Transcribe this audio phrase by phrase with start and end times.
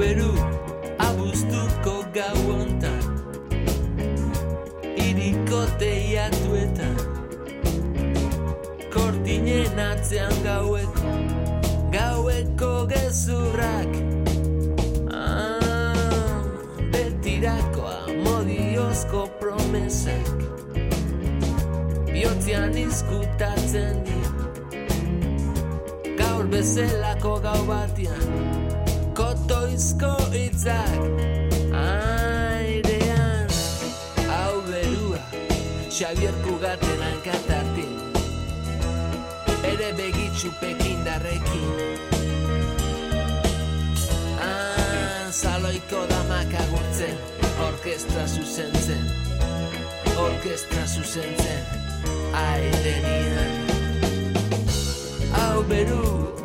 [0.00, 0.32] beru
[0.98, 3.02] abuztuko gau ontan
[5.06, 6.96] Iriko teiatuetan
[8.94, 11.12] Kortinen atzean gaueko
[11.92, 13.92] Gaueko gezurrak.
[15.12, 16.38] Ah,
[16.92, 20.30] Betirako amodiozko promesak.
[22.12, 24.46] Biotzean izkutatzen dira.
[26.22, 28.49] Gaur bezelako gau batian
[29.50, 31.00] kotoizko itzak
[31.74, 33.48] airean
[34.28, 35.18] hau berua
[35.90, 37.92] Xavier Kugaten hankatartin
[39.72, 41.66] ere begitxu pekindarrekin
[44.38, 47.16] ah, Zaloiko damak agurtzen
[47.66, 49.02] orkestra zuzentzen.
[50.28, 51.62] Orkestra zuzentzen
[52.46, 53.54] airenian
[55.34, 56.39] hau berua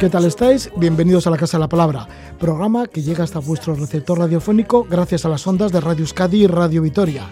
[0.00, 0.70] ¿Qué tal estáis?
[0.76, 5.24] Bienvenidos a la Casa de la Palabra, programa que llega hasta vuestro receptor radiofónico gracias
[5.24, 7.28] a las ondas de Radio Euskadi y Radio Vitoria.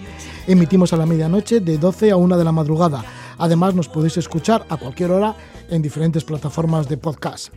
[0.46, 3.04] Emitimos a la medianoche de 12 a 1 de la madrugada.
[3.38, 5.34] Además nos podéis escuchar a cualquier hora
[5.70, 7.52] en diferentes plataformas de podcast.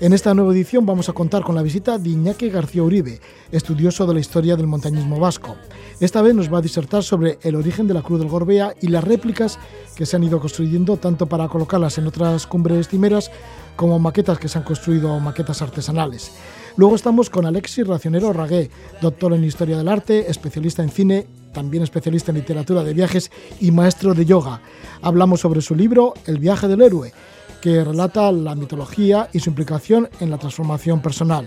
[0.00, 3.20] En esta nueva edición vamos a contar con la visita de Iñaki García Uribe,
[3.52, 5.56] estudioso de la historia del montañismo vasco.
[6.00, 8.88] Esta vez nos va a disertar sobre el origen de la Cruz del Gorbea y
[8.88, 9.58] las réplicas
[9.94, 13.30] que se han ido construyendo tanto para colocarlas en otras cumbres cimeras
[13.76, 16.32] como maquetas que se han construido maquetas artesanales.
[16.76, 21.82] Luego estamos con Alexis Racionero Ragué, doctor en Historia del Arte, especialista en cine, también
[21.82, 24.60] especialista en literatura de viajes y maestro de yoga.
[25.02, 27.12] Hablamos sobre su libro El viaje del héroe,
[27.60, 31.46] que relata la mitología y su implicación en la transformación personal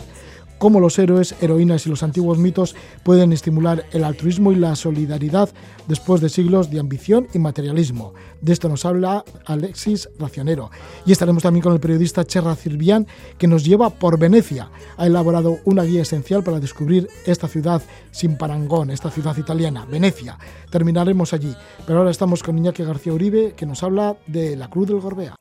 [0.60, 5.50] cómo los héroes, heroínas y los antiguos mitos pueden estimular el altruismo y la solidaridad
[5.88, 8.14] después de siglos de ambición y materialismo.
[8.42, 10.70] De esto nos habla Alexis Racionero.
[11.06, 13.08] Y estaremos también con el periodista Cherra Cirbian,
[13.38, 14.70] que nos lleva por Venecia.
[14.98, 20.38] Ha elaborado una guía esencial para descubrir esta ciudad sin parangón, esta ciudad italiana, Venecia.
[20.70, 21.56] Terminaremos allí.
[21.88, 25.36] Pero ahora estamos con Iñaki García Uribe, que nos habla de la Cruz del Gorbea.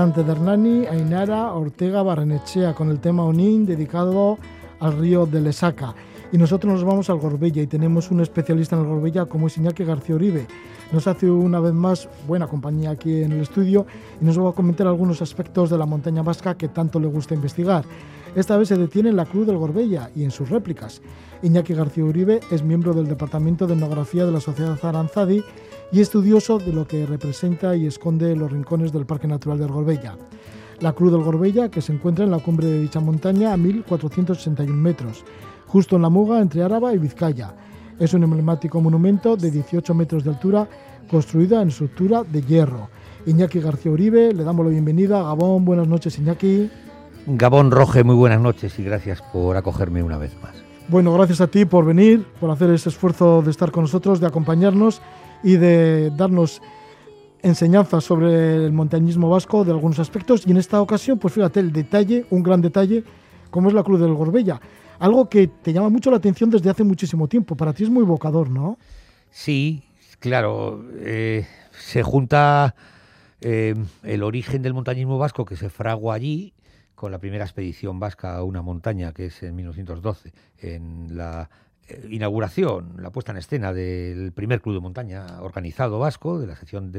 [0.00, 4.38] Cantante de Hernani, Ainara Ortega Barrenechea, con el tema Onín dedicado
[4.78, 5.94] al río de Lesaca.
[6.32, 9.58] Y nosotros nos vamos al Gorbella y tenemos un especialista en el Gorbella como es
[9.58, 10.46] Iñaki García Uribe.
[10.90, 13.84] Nos hace una vez más buena compañía aquí en el estudio
[14.22, 17.34] y nos va a comentar algunos aspectos de la montaña vasca que tanto le gusta
[17.34, 17.84] investigar.
[18.34, 21.02] Esta vez se detiene en la Cruz del Gorbella y en sus réplicas.
[21.42, 25.44] Iñaki García Uribe es miembro del Departamento de Etnografía de la Sociedad Aranzadi
[25.92, 30.16] y estudioso de lo que representa y esconde los rincones del Parque Natural del Gorbella.
[30.80, 34.68] La Cruz del Gorbella, que se encuentra en la cumbre de dicha montaña a 1.461
[34.68, 35.24] metros,
[35.66, 37.54] justo en la muga entre Áraba y Vizcaya.
[37.98, 40.68] Es un emblemático monumento de 18 metros de altura,
[41.10, 42.88] construida en estructura de hierro.
[43.26, 45.22] Iñaki García Uribe, le damos la bienvenida.
[45.22, 46.70] Gabón, buenas noches, Iñaki.
[47.26, 50.54] Gabón Roge, muy buenas noches y gracias por acogerme una vez más.
[50.88, 54.26] Bueno, gracias a ti por venir, por hacer ese esfuerzo de estar con nosotros, de
[54.26, 55.02] acompañarnos
[55.42, 56.62] y de darnos
[57.42, 61.72] enseñanzas sobre el montañismo vasco de algunos aspectos y en esta ocasión, pues fíjate, el
[61.72, 63.04] detalle, un gran detalle,
[63.50, 64.60] como es la Cruz del Gorbella.
[64.98, 67.56] Algo que te llama mucho la atención desde hace muchísimo tiempo.
[67.56, 68.78] Para ti es muy evocador, ¿no?
[69.30, 69.82] Sí,
[70.18, 70.84] claro.
[70.98, 72.74] Eh, se junta
[73.40, 76.52] eh, el origen del montañismo vasco que se fragua allí
[76.94, 81.48] con la primera expedición vasca a una montaña, que es en 1912, en la
[82.08, 86.92] inauguración, la puesta en escena del primer club de montaña organizado vasco, de la sección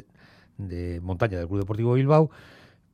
[0.57, 2.29] de, montaña del Club Deportivo Bilbao,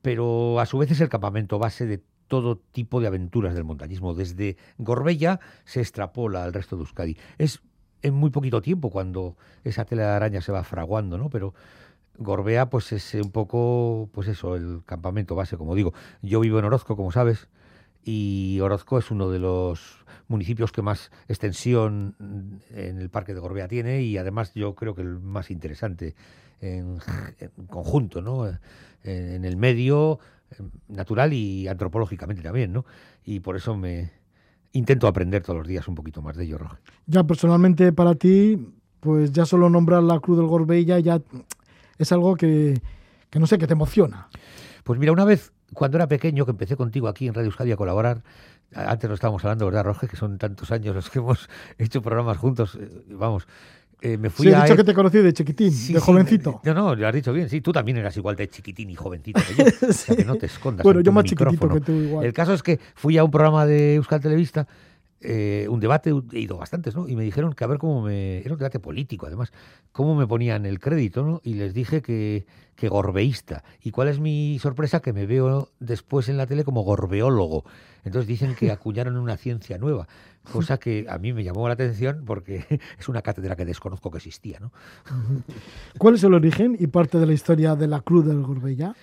[0.02, 4.14] pero a su vez es el campamento base de todo tipo de aventuras del montañismo.
[4.14, 7.18] Desde Gorbella se extrapola al resto de Euskadi.
[7.38, 7.62] Es
[8.02, 11.30] en muy poquito tiempo cuando esa tela de araña se va fraguando, ¿no?
[11.30, 11.54] Pero
[12.18, 15.94] Gorbea, pues es un poco, pues eso, el campamento base, como digo.
[16.22, 17.48] Yo vivo en Orozco, como sabes,
[18.08, 22.16] y Orozco es uno de los municipios que más extensión
[22.72, 26.16] en el Parque de Gorbea tiene y además yo creo que el más interesante
[26.62, 27.00] en,
[27.68, 28.48] conjunto, ¿no?
[29.04, 30.20] En, el medio
[30.88, 32.86] natural y antropológicamente también, ¿no?
[33.26, 34.12] Y por eso me
[34.72, 36.80] intento aprender todos los días un poquito más de ello, Roger.
[37.08, 38.58] Ya personalmente para ti,
[39.02, 41.22] pues ya solo nombrar la Cruz del Gorbella ya
[41.98, 42.82] es algo que,
[43.30, 44.30] que no sé, que te emociona.
[44.86, 47.78] Pues mira, una vez cuando era pequeño, que empecé contigo aquí en Radio Euskadi a
[47.78, 48.24] colaborar,
[48.74, 50.10] antes lo estábamos hablando, ¿verdad, Roger?
[50.10, 53.48] Que son tantos años los que hemos hecho programas juntos, eh, vamos.
[54.00, 56.62] Eh, me fui sí, he dicho que te conocí de chiquitín, de jovencito.
[56.64, 59.42] no, no, lo has dicho bien, sí, tú también eras igual de chiquitín y jovencito
[59.42, 59.66] que yo.
[59.90, 60.84] o sea, que no te escondas.
[60.84, 62.26] Bueno, yo más chiquitito que tú igual.
[62.26, 64.68] El caso es que fui a un programa de Euskal Televista
[65.20, 67.08] eh, un debate, he ido bastantes, ¿no?
[67.08, 68.40] Y me dijeron que a ver cómo me.
[68.40, 69.52] Era un debate político, además,
[69.92, 71.42] cómo me ponían el crédito, ¿no?
[71.44, 73.64] Y les dije que, que gorbeísta.
[73.82, 75.00] ¿Y cuál es mi sorpresa?
[75.00, 77.66] Que me veo después en la tele como gorbeólogo.
[78.04, 80.08] Entonces dicen que acuñaron una ciencia nueva,
[80.52, 82.66] cosa que a mí me llamó la atención porque
[83.00, 84.72] es una cátedra que desconozco que existía, ¿no?
[85.98, 88.94] ¿Cuál es el origen y parte de la historia de la Cruz del Gorbella?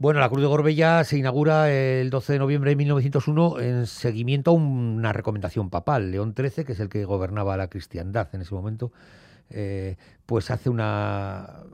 [0.00, 4.52] Bueno, la Cruz de Gorbella se inaugura el 12 de noviembre de 1901 en seguimiento
[4.52, 6.12] a una recomendación papal.
[6.12, 8.92] León XIII, que es el que gobernaba la cristiandad en ese momento,
[9.50, 11.64] eh, pues hace una,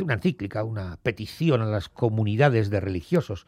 [0.00, 3.46] una encíclica, una petición a las comunidades de religiosos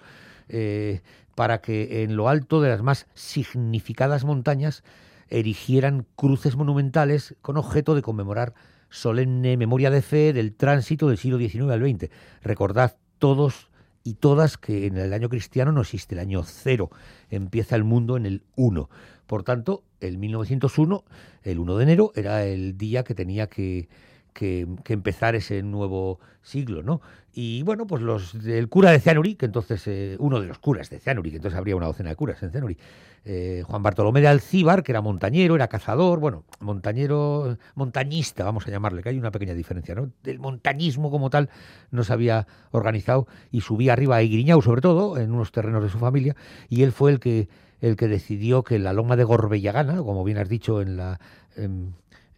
[0.48, 1.00] eh,
[1.34, 4.84] para que en lo alto de las más significadas montañas
[5.30, 8.54] erigieran cruces monumentales con objeto de conmemorar
[8.88, 12.08] solemne memoria de fe del tránsito del siglo XIX al XX.
[12.40, 13.71] Recordad todos
[14.04, 16.90] y todas que en el año cristiano no existe el año cero,
[17.30, 18.88] empieza el mundo en el 1.
[19.26, 21.04] Por tanto, el 1901,
[21.42, 23.88] el 1 de enero, era el día que tenía que,
[24.32, 27.00] que, empezar ese nuevo siglo, ¿no?
[27.34, 30.90] Y bueno, pues los del cura de Cianuri, que entonces, eh, uno de los curas
[30.90, 32.76] de Cianuri, que entonces habría una docena de curas en Cianuri,
[33.24, 38.70] eh, Juan Bartolomé de Alcíbar, que era montañero, era cazador, bueno, montañero, montañista, vamos a
[38.70, 40.10] llamarle, que hay una pequeña diferencia, ¿no?
[40.24, 41.48] El montañismo como tal
[41.90, 45.88] no se había organizado y subía arriba a Igriñau, sobre todo, en unos terrenos de
[45.88, 46.36] su familia,
[46.68, 47.48] y él fue el que
[47.80, 51.18] el que decidió que la loma de Gorbellagana, como bien has dicho en la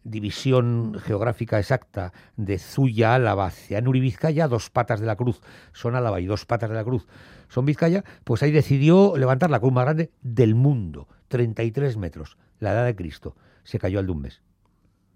[0.04, 5.40] división geográfica exacta de Zuya, Álava, Cianuri, Vizcaya, dos patas de la cruz
[5.72, 7.06] son Álava y dos patas de la cruz
[7.48, 12.72] son Vizcaya, pues ahí decidió levantar la cruz más grande del mundo, 33 metros, la
[12.72, 13.36] edad de Cristo.
[13.62, 14.42] Se cayó al de un mes.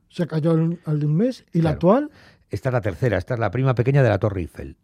[0.09, 1.45] Se cayó al de un mes.
[1.53, 2.11] ¿Y la actual?
[2.51, 4.77] Esta es la tercera, esta es la prima pequeña de la Torre Eiffel.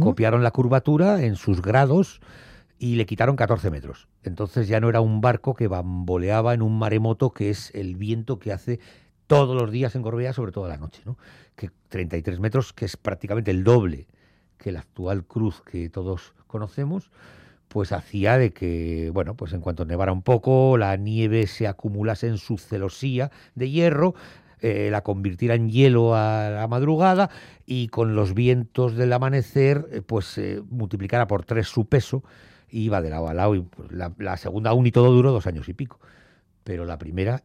[0.00, 2.20] Copiaron la curvatura en sus grados
[2.78, 4.08] y le quitaron 14 metros.
[4.22, 8.38] Entonces ya no era un barco que bamboleaba en un maremoto, que es el viento
[8.38, 8.80] que hace
[9.28, 11.16] todos los días en Gorbea, sobre todo la noche, ¿no?
[11.54, 14.08] Que 33 metros, que es prácticamente el doble
[14.56, 17.12] que la actual cruz que todos conocemos,
[17.68, 22.26] pues hacía de que, bueno, pues en cuanto nevara un poco, la nieve se acumulase
[22.26, 24.14] en su celosía de hierro,
[24.60, 27.30] eh, la convirtiera en hielo a la madrugada
[27.66, 32.24] y con los vientos del amanecer, eh, pues multiplicara por tres su peso,
[32.70, 33.54] iba de lado a lado.
[33.54, 36.00] Y pues, la, la segunda aún y todo duró dos años y pico.
[36.64, 37.42] Pero la primera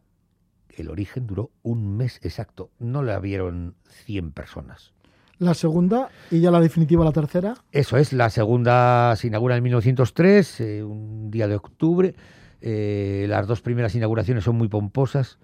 [0.76, 2.70] el origen duró un mes exacto.
[2.78, 4.92] No la vieron 100 personas.
[5.38, 7.54] La segunda y ya la definitiva la tercera.
[7.72, 12.14] Eso es, la segunda se inaugura en 1903, eh, un día de octubre.
[12.60, 15.38] Eh, las dos primeras inauguraciones son muy pomposas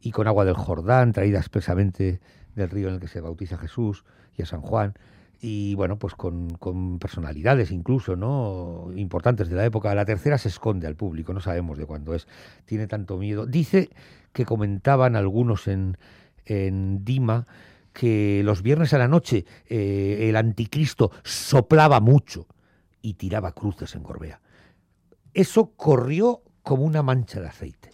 [0.00, 2.20] y con agua del Jordán, traída expresamente
[2.54, 4.04] del río en el que se bautiza Jesús
[4.36, 4.94] y a San Juan
[5.40, 8.90] y bueno, pues con, personalidades incluso, ¿no?
[8.96, 9.94] Importantes de la época.
[9.94, 12.26] La tercera se esconde al público, no sabemos de cuándo es.
[12.64, 13.46] Tiene tanto miedo.
[13.46, 13.90] Dice
[14.32, 15.96] que comentaban algunos en,
[16.44, 17.46] en Dima
[17.92, 22.46] que los viernes a la noche eh, el anticristo soplaba mucho
[23.00, 24.40] y tiraba cruces en Gorbea.
[25.34, 27.90] Eso corrió como una mancha de aceite.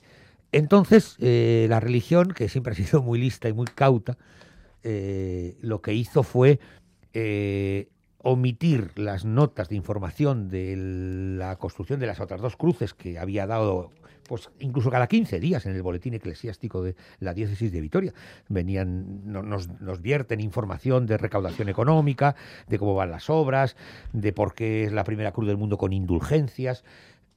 [0.50, 4.16] Entonces, eh, la religión, que siempre ha sido muy lista y muy cauta,
[4.82, 6.60] eh, lo que hizo fue
[7.14, 13.18] eh, omitir las notas de información de la construcción de las otras dos cruces que
[13.18, 13.90] había dado
[14.26, 18.14] pues incluso cada 15 días en el boletín eclesiástico de la diócesis de Vitoria.
[18.48, 22.34] Venían, nos, nos, vierten información de recaudación económica,
[22.66, 23.76] de cómo van las obras,
[24.14, 26.84] de por qué es la primera cruz del mundo con indulgencias.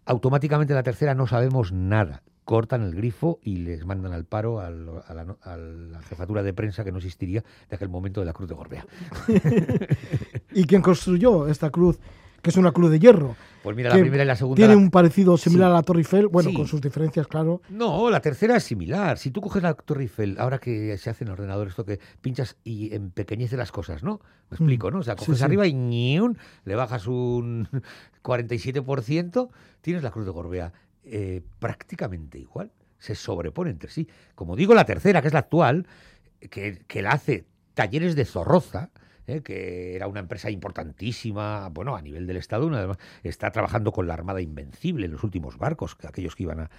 [0.05, 4.69] Automáticamente la tercera no sabemos nada cortan el grifo y les mandan al paro a,
[4.71, 8.85] la, jefatura de prensa que no existiría de aquel momento de la Cruz de Gorbea.
[10.53, 11.99] ¿Y quién construyó esta cruz?
[12.41, 13.35] Que es una cruz de hierro.
[13.63, 14.55] Pues mira, la primera y la segunda.
[14.55, 17.61] Tiene un parecido similar a la Torre Eiffel, bueno, con sus diferencias, claro.
[17.67, 19.17] No, la tercera es similar.
[19.17, 22.55] Si tú coges la Torre Eiffel, ahora que se hace en ordenador esto que pinchas
[22.63, 24.21] y empequeñece las cosas, ¿no?
[24.49, 24.61] Me mm.
[24.61, 24.99] explico, ¿no?
[24.99, 27.67] O sea, coges arriba y ñiun, le bajas un
[28.23, 29.49] 47%,
[29.81, 30.71] tienes la Cruz de Gorbea.
[31.09, 34.07] Eh, prácticamente igual, se sobrepone entre sí.
[34.35, 35.87] Como digo, la tercera, que es la actual,
[36.49, 38.89] que, que la hace Talleres de Zorroza,
[39.27, 44.07] eh, que era una empresa importantísima, bueno, a nivel del Estado, además está trabajando con
[44.07, 46.69] la Armada Invencible en los últimos barcos, que aquellos que iban a,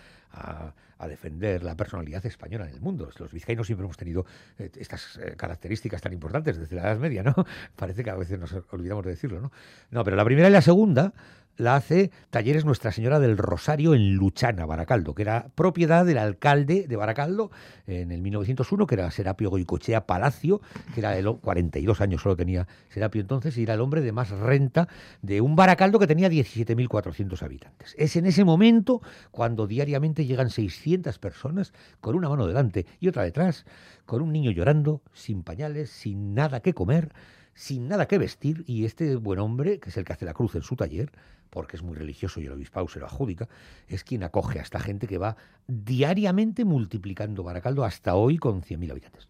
[1.09, 3.09] defender la personalidad española en el mundo.
[3.19, 4.27] Los vizcaínos siempre hemos tenido
[4.59, 7.35] eh, estas características tan importantes desde la Edad Media, ¿no?
[7.77, 9.53] Parece que a veces nos olvidamos de decirlo, ¿no?
[9.91, 11.13] No, pero la primera y la segunda
[11.59, 16.87] la hace Talleres Nuestra Señora del Rosario en Luchana, Baracaldo, que era propiedad del alcalde
[16.89, 17.51] de Baracaldo
[17.87, 20.61] en el 1901, que era Serapio Goicochea Palacio,
[20.95, 24.31] que era el 42 años solo tenía Serapio entonces, y era el hombre de más
[24.31, 24.89] renta
[25.21, 27.95] de un Baracaldo que tenía 17.400 habitantes.
[27.99, 33.23] Es en ese momento cuando diariamente llegan 600 personas con una mano delante y otra
[33.23, 33.65] detrás,
[34.07, 37.13] con un niño llorando, sin pañales, sin nada que comer,
[37.55, 40.55] sin nada que vestir, y este buen hombre, que es el que hace la cruz
[40.55, 41.11] en su taller,
[41.51, 43.49] porque es muy religioso y el obispado se lo adjudica,
[43.89, 48.91] es quien acoge a esta gente que va diariamente multiplicando Baracaldo hasta hoy con 100.000
[48.91, 49.29] habitantes.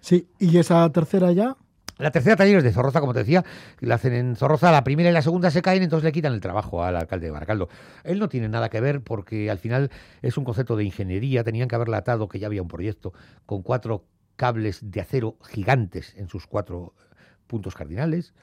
[0.00, 1.56] Sí, ¿y esa tercera ya?
[1.98, 3.42] La tercera taller es de Zorroza, como te decía,
[3.80, 6.42] la hacen en Zorroza, la primera y la segunda se caen, entonces le quitan el
[6.42, 7.70] trabajo al alcalde de Baracaldo.
[8.04, 11.68] Él no tiene nada que ver porque al final es un concepto de ingeniería, tenían
[11.68, 13.14] que haberla atado, que ya había un proyecto,
[13.46, 14.04] con cuatro
[14.36, 16.92] cables de acero gigantes en sus cuatro
[17.46, 18.34] puntos cardinales,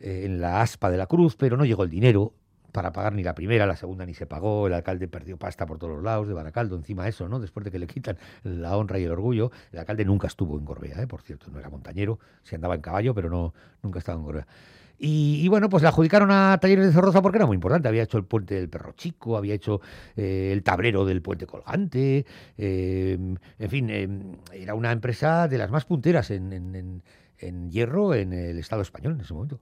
[0.00, 2.34] eh, en la aspa de la cruz, pero no llegó el dinero,
[2.76, 5.78] para pagar ni la primera, la segunda ni se pagó, el alcalde perdió pasta por
[5.78, 7.40] todos los lados de Baracaldo, encima eso, ¿no?
[7.40, 10.66] Después de que le quitan la honra y el orgullo, el alcalde nunca estuvo en
[10.66, 11.06] Gorbea, ¿eh?
[11.06, 14.46] por cierto, no era montañero, se andaba en caballo, pero no nunca estaba en Gorbea.
[14.98, 17.88] Y, bueno, pues le adjudicaron a Talleres de Zorroza porque era muy importante.
[17.88, 19.80] Había hecho el puente del Perro Chico, había hecho
[20.16, 22.26] eh, el tablero del puente colgante.
[22.58, 23.18] Eh,
[23.58, 27.02] en fin, era una empresa de las más punteras en
[27.70, 29.60] hierro en el Estado español en ese momento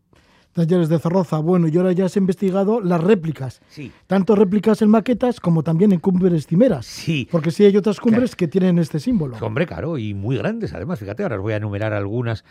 [0.55, 1.39] talleres de Zorroza.
[1.39, 3.61] Bueno, y ahora ya has investigado las réplicas.
[3.69, 3.93] Sí.
[4.07, 6.87] Tanto réplicas en maquetas como también en cumbres cimeras.
[6.87, 7.29] Sí.
[7.31, 9.37] Porque sí hay otras cumbres que tienen este símbolo.
[9.41, 10.99] Hombre, claro, y muy grandes además.
[10.99, 12.45] Fíjate, ahora os voy a enumerar algunas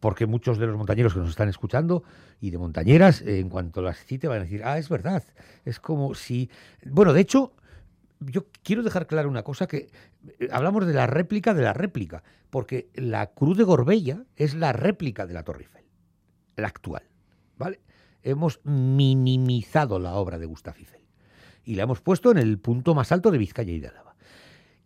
[0.00, 2.04] porque muchos de los montañeros que nos están escuchando
[2.40, 5.24] y de montañeras, en cuanto las cite, van a decir, ah, es verdad.
[5.64, 6.50] Es como si...
[6.84, 7.52] Bueno, de hecho,
[8.20, 9.88] yo quiero dejar claro una cosa que
[10.38, 14.72] eh, hablamos de la réplica de la réplica, porque la Cruz de Gorbella es la
[14.72, 15.84] réplica de la Torre Eiffel,
[16.56, 17.02] la actual.
[18.22, 21.00] Hemos minimizado la obra de Gustav Eiffel
[21.64, 24.16] y la hemos puesto en el punto más alto de Vizcaya y de Álava.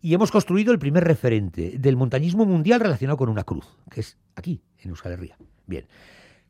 [0.01, 4.17] Y hemos construido el primer referente del montañismo mundial relacionado con una cruz, que es
[4.35, 5.37] aquí, en Euskal Herria.
[5.65, 5.87] Bien,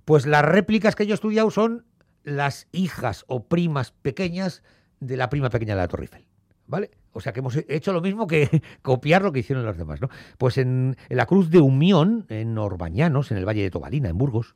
[0.06, 1.86] pues las réplicas que yo he estudiado son
[2.24, 4.64] las hijas o primas pequeñas
[5.00, 6.26] de la prima pequeña de la Torre Eiffel.
[6.66, 6.92] ¿Vale?
[7.12, 10.10] O sea que hemos hecho lo mismo que copiar lo que hicieron los demás, ¿no?
[10.38, 14.18] Pues en, en la cruz de Unión, en Orbañanos, en el Valle de Tobalina, en
[14.18, 14.56] Burgos,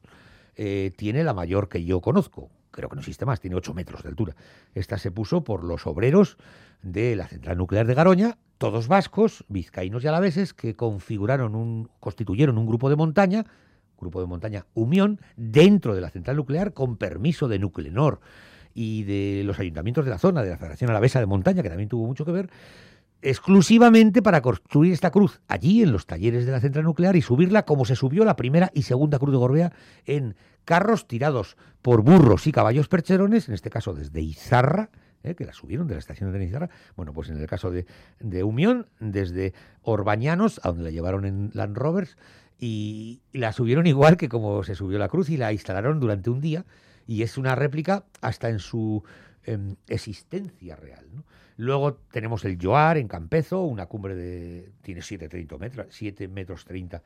[0.58, 2.50] eh, tiene la mayor que yo conozco.
[2.72, 4.36] Creo que no existe más, tiene 8 metros de altura.
[4.74, 6.38] Esta se puso por los obreros
[6.82, 12.58] de la central nuclear de Garoña, todos vascos, vizcaínos y alaveses, que configuraron un, constituyeron
[12.58, 13.46] un grupo de montaña,
[14.00, 18.20] grupo de montaña Unión, dentro de la central nuclear, con permiso de Nuclenor
[18.74, 21.90] y de los ayuntamientos de la zona, de la Federación Alavesa de Montaña, que también
[21.90, 22.50] tuvo mucho que ver,
[23.22, 27.64] exclusivamente para construir esta cruz allí en los talleres de la central nuclear y subirla
[27.64, 29.74] como se subió la primera y segunda cruz de Gorbea
[30.06, 34.90] en carros tirados por burros y caballos percherones, en este caso desde Izarra,
[35.24, 37.86] eh, que la subieron de la estación de Izarra, bueno, pues en el caso de,
[38.20, 42.18] de Unión, desde Orbañanos, a donde la llevaron en Land Rovers,
[42.60, 46.42] y, la subieron igual que como se subió la cruz y la instalaron durante un
[46.42, 46.66] día,
[47.06, 49.04] y es una réplica hasta en su
[49.44, 51.06] em, existencia real.
[51.14, 51.24] ¿no?
[51.58, 54.72] Luego tenemos el Joar en Campezo, una cumbre de.
[54.84, 55.28] tiene 7,
[55.60, 57.02] metros, 7 metros 30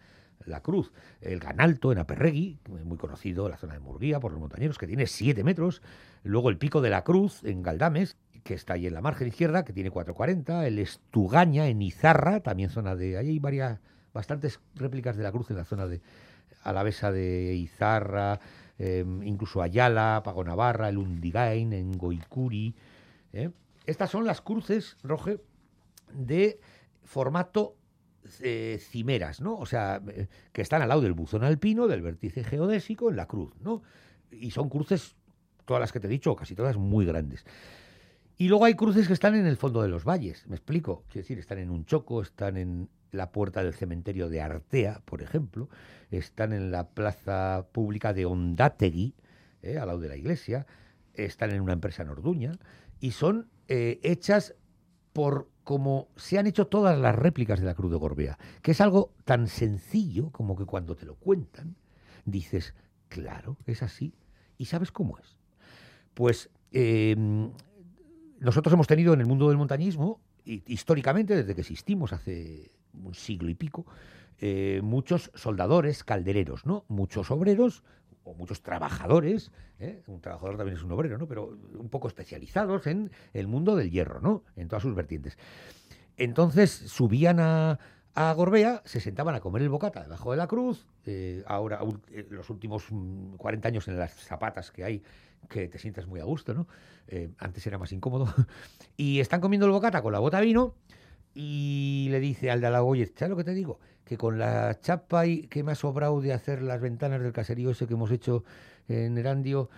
[0.46, 0.92] la cruz.
[1.22, 5.08] El Ganalto en Aperregui, muy conocido, la zona de Murguía por los montañeros, que tiene
[5.08, 5.82] 7 metros.
[6.24, 9.64] Luego el Pico de la Cruz en Galdames, que está ahí en la margen izquierda,
[9.64, 10.66] que tiene 4,40.
[10.66, 13.18] El Estugaña en Izarra, también zona de.
[13.18, 13.80] Ahí hay varias,
[14.14, 16.02] bastantes réplicas de la cruz en la zona de
[16.64, 18.40] Alavesa de Izarra,
[18.78, 22.76] em, incluso Ayala, Pago Navarra, el Undigain, en Goicuri.
[23.34, 23.50] ¿eh?
[23.86, 25.40] Estas son las cruces, Roge,
[26.14, 26.60] de
[27.04, 27.76] formato
[28.42, 29.58] eh, cimeras, ¿no?
[29.58, 33.28] O sea, eh, que están al lado del buzón alpino, del vértice geodésico, en la
[33.28, 33.82] cruz, ¿no?
[34.32, 35.16] Y son cruces,
[35.66, 37.46] todas las que te he dicho, casi todas muy grandes.
[38.38, 41.04] Y luego hay cruces que están en el fondo de los valles, me explico.
[41.08, 45.22] Quiero decir, están en un choco, están en la puerta del cementerio de Artea, por
[45.22, 45.70] ejemplo,
[46.10, 49.16] están en la plaza pública de Ondategui,
[49.62, 50.66] eh, al lado de la iglesia,
[51.14, 52.54] están en una empresa en Orduña,
[53.00, 54.56] y son hechas
[55.14, 58.82] por como se han hecho todas las réplicas de la Cruz de Gorbea, que es
[58.82, 61.76] algo tan sencillo como que cuando te lo cuentan,
[62.26, 62.74] dices,
[63.08, 64.14] claro, es así,
[64.58, 65.38] y sabes cómo es.
[66.14, 67.52] Pues em,
[68.40, 73.50] nosotros hemos tenido en el mundo del montañismo, históricamente, desde que existimos hace un siglo
[73.50, 73.86] y pico,
[74.40, 76.84] eh, muchos soldadores caldereros, ¿no?
[76.88, 77.84] Muchos obreros,
[78.24, 80.02] o muchos trabajadores, ¿eh?
[80.08, 81.28] un trabajador también es un obrero, ¿no?
[81.28, 84.44] pero un poco especializados en el mundo del hierro, ¿no?
[84.56, 85.38] en todas sus vertientes.
[86.18, 87.80] Entonces subían a,
[88.14, 91.80] a Gorbea, se sentaban a comer el bocata debajo de la cruz, eh, ahora
[92.12, 92.86] eh, los últimos
[93.38, 95.04] 40 años en las zapatas que hay,
[95.50, 96.68] que te sientas muy a gusto, ¿no?
[97.40, 98.34] antes era más incómodo,
[98.98, 100.76] y están comiendo el bocata con la bota vino,
[101.34, 103.80] y le dice al de la ¿sabes lo que te digo?
[104.06, 107.72] Que con la chapa y que me ha sobrado de hacer las ventanas del caserío
[107.72, 108.44] ese que hemos hecho
[108.88, 109.70] en Erandio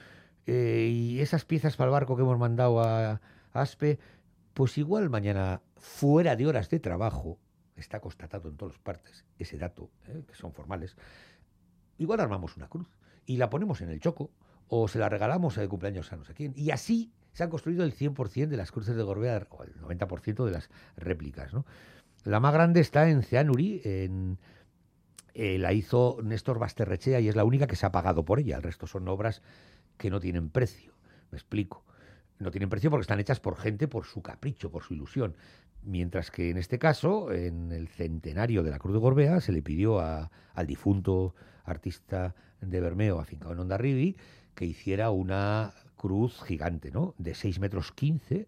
[0.45, 3.21] eh, y esas piezas para el barco que hemos mandado a
[3.53, 3.99] Aspe,
[4.53, 7.37] pues igual mañana, fuera de horas de trabajo,
[7.75, 10.95] está constatado en todas partes ese dato, eh, que son formales,
[11.97, 12.87] igual armamos una cruz
[13.25, 14.31] y la ponemos en el choco
[14.67, 16.53] o se la regalamos de cumpleaños a no quién.
[16.55, 20.45] Y así se han construido el 100% de las cruces de Gorbea, o el 90%
[20.45, 21.65] de las réplicas, ¿no?
[22.23, 24.37] La más grande está en Ceanuri, en,
[25.33, 28.57] eh, la hizo Néstor Basterrechea y es la única que se ha pagado por ella.
[28.57, 29.41] El resto son obras
[29.97, 30.93] que no tienen precio.
[31.31, 31.83] Me explico.
[32.39, 35.35] No tienen precio porque están hechas por gente, por su capricho, por su ilusión.
[35.83, 39.61] Mientras que en este caso, en el centenario de la Cruz de Gorbea, se le
[39.61, 44.15] pidió al difunto artista de Bermeo, afincado en Ondarribi,
[44.55, 47.15] que hiciera una cruz gigante, ¿no?
[47.17, 48.47] De 6 metros 15.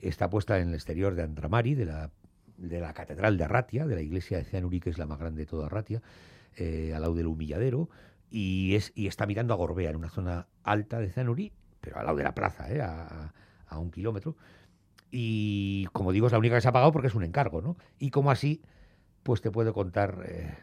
[0.00, 2.10] Está puesta en el exterior de Andramari, de la
[2.62, 5.42] de la Catedral de Arratia, de la iglesia de Cianuri, que es la más grande
[5.42, 6.00] de toda Arratia,
[6.56, 7.88] eh, al lado del humilladero,
[8.30, 12.06] y, es, y está mirando a Gorbea, en una zona alta de Cianuri, pero al
[12.06, 13.32] lado de la plaza, eh, a,
[13.78, 14.36] un kilómetro.
[15.10, 17.76] Y como digo, es la única que se ha pagado porque es un encargo, ¿no?
[17.98, 18.62] Y como así,
[19.22, 20.54] pues te puedo contar eh,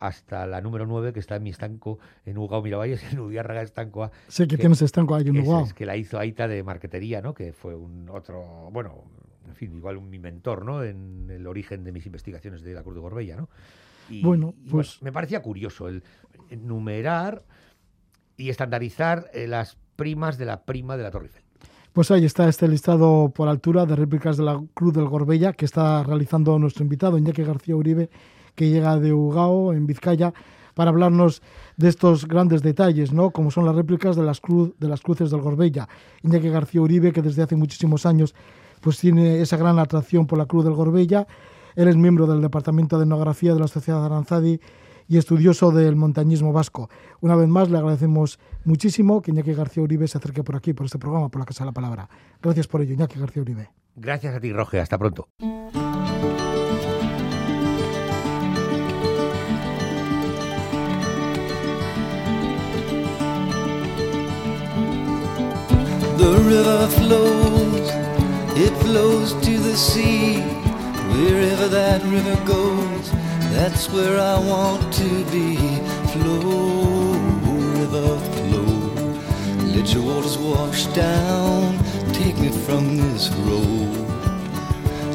[0.00, 4.10] hasta la número 9 que está en mi estanco en Ugao Miravalles, en Udiárraga Estanco.
[4.28, 5.64] Sé que, tienes estanco ahí en Ugao.
[5.64, 7.34] Es, que la hizo Aita de marquetería, ¿no?
[7.34, 9.04] Que fue un otro, bueno,
[9.48, 10.82] en fin, igual mi mentor, ¿no?
[10.82, 13.48] En el origen de mis investigaciones de la Cruz de Gorbella, ¿no?
[14.08, 15.02] Y, bueno, pues...
[15.02, 16.02] me parecía curioso el
[16.50, 17.44] numerar
[18.38, 21.42] y estandarizar eh, las primas de la prima de la Torre Eiffel.
[21.92, 25.64] Pues ahí está este listado por altura de réplicas de la Cruz del Gorbella que
[25.64, 28.08] está realizando nuestro invitado, Iñaki García Uribe,
[28.54, 30.32] que llega de Ugao, en Vizcaya,
[30.74, 31.42] para hablarnos
[31.76, 33.32] de estos grandes detalles, ¿no?
[33.32, 35.88] como son las réplicas de las, cruz, de las cruces del Gorbella.
[36.22, 38.36] Iñaki García Uribe, que desde hace muchísimos años
[38.80, 41.26] pues tiene esa gran atracción por la Cruz del Gorbella.
[41.74, 44.60] Él es miembro del Departamento de Etnografía de la Sociedad Aranzadi
[45.08, 46.90] y estudioso del montañismo vasco.
[47.20, 50.86] Una vez más, le agradecemos muchísimo que Iñaki García Uribe se acerque por aquí, por
[50.86, 52.08] este programa, por la Casa de la Palabra.
[52.42, 53.70] Gracias por ello, Iñaki García Uribe.
[53.96, 54.80] Gracias a ti, Roge.
[54.80, 55.28] Hasta pronto.
[66.88, 67.77] Flows
[68.88, 70.40] to the sea.
[71.12, 73.10] Wherever that river goes,
[73.52, 75.56] that's where I want to be.
[76.12, 77.12] Flow,
[77.80, 78.72] river, flow.
[79.74, 81.78] Let your waters wash down.
[82.14, 84.06] Take me from this road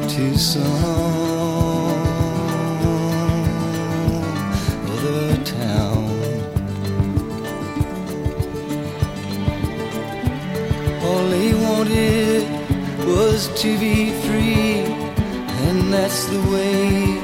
[0.08, 1.53] to some
[13.64, 14.84] to be free,
[15.64, 17.18] and that's the way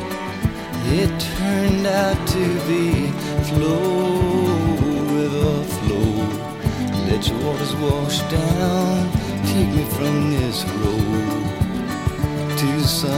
[0.99, 3.13] it turned out to be.
[3.49, 4.49] Flow,
[5.19, 6.13] river, flow,
[7.09, 9.13] let your waters wash down,
[9.53, 11.43] take me from this road
[12.57, 13.11] to some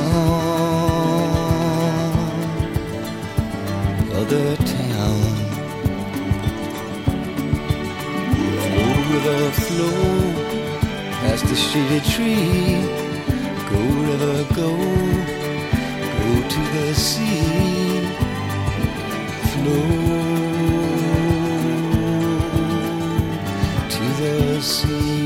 [4.19, 5.23] other town.
[8.65, 10.03] Flow, river, flow
[11.21, 13.02] past the shady tree
[14.13, 14.71] river go?
[16.19, 18.01] Go to the sea,
[19.53, 19.87] flow
[23.89, 25.23] to the sea.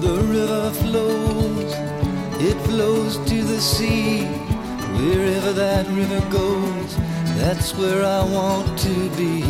[0.00, 1.72] The river flows,
[2.40, 4.24] it flows to the sea.
[4.96, 6.96] Wherever that river goes,
[7.36, 9.42] that's where I want to be.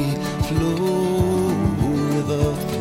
[0.48, 1.52] Flow,
[2.16, 2.71] river,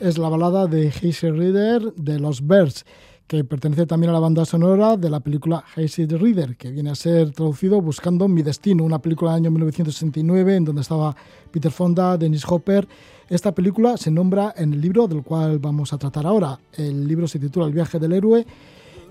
[0.00, 2.86] Es la balada de Hazy Reader de los Birds
[3.30, 6.96] que pertenece también a la banda sonora de la película Hazy Reader, que viene a
[6.96, 11.14] ser traducido Buscando mi destino, una película del año 1969 en donde estaba
[11.52, 12.88] Peter Fonda, Dennis Hopper.
[13.30, 16.58] Esta película se nombra en el libro del cual vamos a tratar ahora.
[16.72, 18.44] El libro se titula El viaje del héroe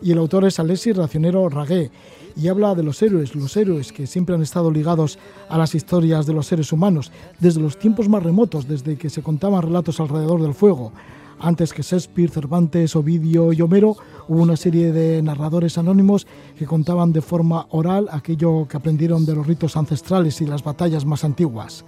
[0.02, 1.90] y el autor es Alessi Racionero Ragué
[2.36, 6.26] y habla de los héroes, los héroes que siempre han estado ligados a las historias
[6.26, 10.42] de los seres humanos desde los tiempos más remotos, desde que se contaban relatos alrededor
[10.42, 10.92] del fuego
[11.40, 13.96] antes que Shakespeare, Cervantes, Ovidio y Homero,
[14.28, 16.28] hubo una serie de narradores anónimos
[16.58, 21.06] que contaban de forma oral aquello que aprendieron de los ritos ancestrales y las batallas
[21.06, 21.86] más antiguas.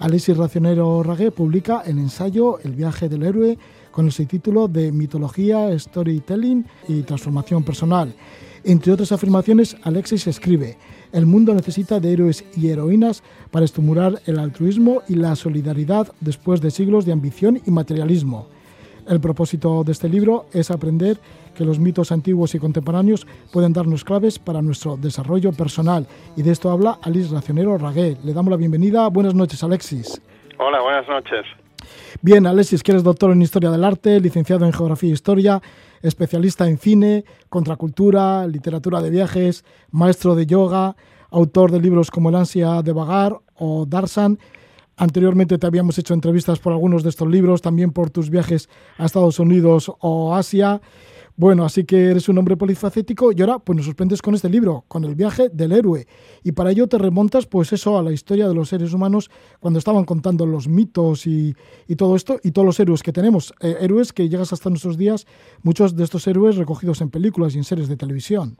[0.00, 3.58] Alexis Racionero Ragué publica el ensayo El viaje del héroe
[3.90, 8.14] con el subtítulo de Mitología, Storytelling y Transformación Personal.
[8.64, 10.78] Entre otras afirmaciones, Alexis escribe,
[11.12, 16.62] el mundo necesita de héroes y heroínas para estimular el altruismo y la solidaridad después
[16.62, 18.46] de siglos de ambición y materialismo.
[19.06, 21.20] El propósito de este libro es aprender
[21.54, 26.06] que los mitos antiguos y contemporáneos pueden darnos claves para nuestro desarrollo personal.
[26.36, 28.16] Y de esto habla Alice Racionero Ragué.
[28.24, 29.08] Le damos la bienvenida.
[29.08, 30.20] Buenas noches, Alexis.
[30.58, 31.46] Hola, buenas noches.
[32.22, 35.62] Bien, Alexis, que eres doctor en Historia del Arte, licenciado en Geografía e Historia,
[36.02, 40.96] especialista en cine, contracultura, literatura de viajes, maestro de yoga,
[41.30, 44.38] autor de libros como El ansia de vagar o Darsan
[45.00, 49.06] Anteriormente te habíamos hecho entrevistas por algunos de estos libros, también por tus viajes a
[49.06, 50.82] Estados Unidos o Asia.
[51.40, 54.84] Bueno, así que eres un hombre polifacético y ahora pues nos sorprendes con este libro,
[54.88, 56.06] con el viaje del héroe.
[56.44, 59.78] Y para ello te remontas pues eso a la historia de los seres humanos cuando
[59.78, 61.56] estaban contando los mitos y,
[61.96, 63.54] todo esto y todos los héroes que tenemos.
[63.60, 65.26] Eh, héroes que llegas hasta nuestros días,
[65.62, 68.58] muchos de estos héroes recogidos en películas y en series de televisión.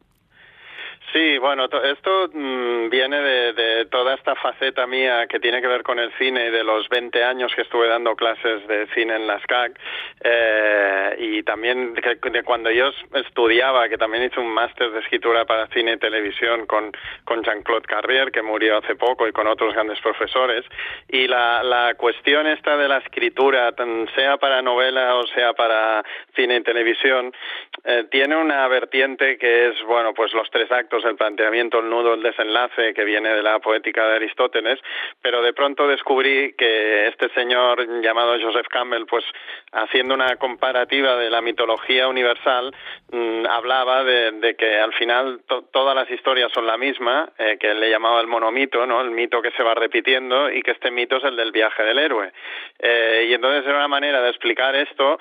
[1.12, 5.99] Sí, bueno, esto mm, viene de, toda esta faceta mía que tiene que ver con
[5.99, 9.44] el cine y de los 20 años que estuve dando clases de cine en las
[9.46, 9.79] CAC
[10.23, 15.66] eh, y también de, cuando yo estudiaba, que también hice un máster de escritura para
[15.68, 16.92] cine y televisión con,
[17.25, 20.64] con Jean-Claude Carrier, que murió hace poco, y con otros grandes profesores.
[21.09, 23.75] Y la, la cuestión esta de la escritura,
[24.14, 26.05] sea para novela o sea para
[26.37, 27.33] cine y televisión,
[27.85, 32.14] eh, tiene una vertiente que es, bueno, pues los tres actos el planteamiento, el nudo,
[32.14, 34.78] el desenlace que viene de la poética de Aristóteles,
[35.22, 39.24] pero de pronto descubrí que este señor llamado Joseph Campbell, pues
[39.72, 42.74] haciendo una comparativa de la mitología universal,
[43.10, 45.40] mm, hablaba de, que al final
[45.72, 49.00] todas las historias son la misma, eh, que él le llamaba el monomito, ¿no?
[49.00, 51.98] el mito que se va repitiendo y que este mito es el del viaje del
[51.98, 52.32] héroe.
[52.78, 55.18] Eh, y entonces era una manera de explicar esto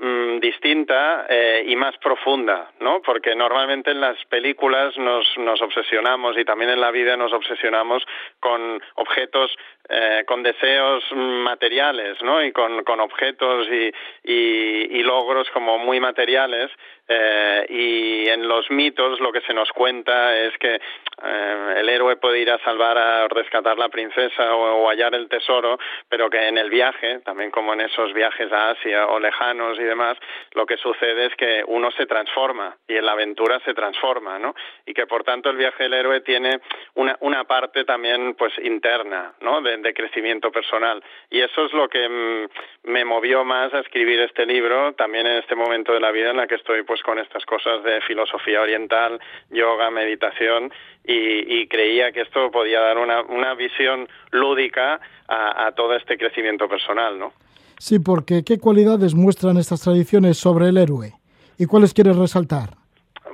[0.00, 3.00] mm, distinta eh, y más profunda, ¿no?
[3.02, 8.02] porque normalmente en las películas nos nos, obsesionamos y también en la vida nos obsesionamos
[8.40, 9.50] con objetos,
[9.88, 12.42] eh, con deseos materiales, ¿no?
[12.42, 13.92] Y con, con objetos y,
[14.24, 16.70] y, logros como muy materiales.
[17.12, 22.14] Eh, y en los mitos lo que se nos cuenta es que eh, el héroe
[22.16, 25.76] puede ir a salvar a rescatar la princesa o, hallar el tesoro,
[26.08, 29.82] pero que en el viaje, también como en esos viajes a Asia o lejanos y
[29.90, 30.16] demás,
[30.52, 34.54] lo que sucede es que uno se transforma y en la aventura se transforma, ¿no?
[34.86, 36.60] Y que por tanto el viaje del héroe tiene
[36.94, 39.60] una, parte también pues interna, ¿no?
[39.60, 41.02] De, crecimiento personal.
[41.30, 45.38] Y eso es lo que mm, me movió más a escribir este libro, también en
[45.38, 48.62] este momento de la vida en la que estoy pues con estas cosas de filosofía
[48.62, 50.72] oriental, yoga, meditación,
[51.04, 57.18] y, creía que esto podía dar una, una visión lúdica a todo este crecimiento personal,
[57.18, 57.32] ¿no?
[57.80, 61.14] Sí, porque ¿qué cualidades muestran estas tradiciones sobre el héroe?
[61.58, 62.76] ¿Y cuáles quieres resaltar?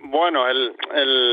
[0.02, 0.72] Bueno, el,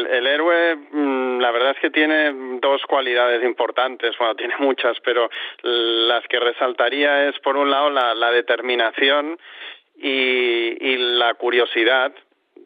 [0.09, 5.29] el, héroe, mm, la verdad es que tiene dos cualidades importantes, bueno, tiene muchas, pero
[5.61, 9.37] las que resaltaría es, por un lado, la, la determinación
[9.95, 12.13] y, y la curiosidad,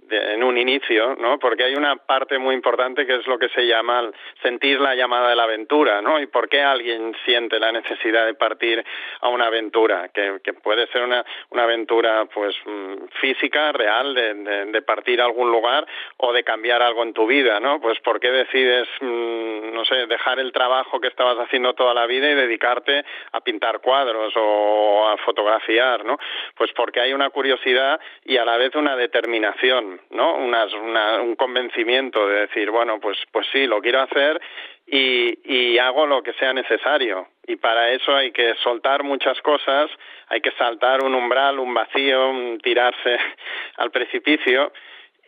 [0.10, 1.39] en un inicio, ¿no?
[1.39, 4.10] Porque hay una parte muy importante que es lo que se llama
[4.41, 6.20] sentir la llamada de la aventura, ¿no?
[6.20, 8.84] Y por qué alguien siente la necesidad de partir
[9.22, 14.34] a una aventura, que, que puede ser una, una aventura, pues, mm, física, real, de,
[14.65, 15.86] de, partir a algún lugar
[16.17, 17.82] o de cambiar algo en tu vida, ¿no?
[17.82, 22.06] Pues por qué decides, mm, no sé, dejar el trabajo que estabas haciendo toda la
[22.06, 26.17] vida y dedicarte a pintar cuadros o a fotografiar, ¿no?
[26.56, 30.36] Pues porque hay una curiosidad y a la vez una determinación, ¿no?
[30.36, 34.41] un convencimiento de decir, bueno, pues, pues sí, lo quiero hacer
[34.86, 37.27] y, hago lo que sea necesario.
[37.45, 39.89] Y para eso hay que soltar muchas cosas,
[40.27, 42.33] hay que saltar un umbral, un vacío,
[42.63, 43.17] tirarse
[43.77, 44.71] al precipicio.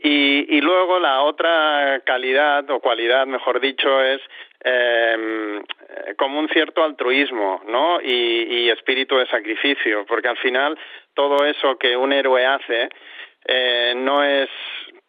[0.02, 4.22] Y, y luego la otra calidad o cualidad, mejor dicho, es
[4.62, 5.62] eh,
[6.18, 8.02] como un cierto altruismo, ¿no?
[8.02, 10.78] Y, espíritu de sacrificio, porque al final
[11.14, 12.90] todo eso que un héroe hace
[13.52, 14.48] eh, no es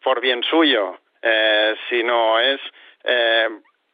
[0.03, 2.59] por bien suyo, eh, sino es
[3.03, 3.47] eh,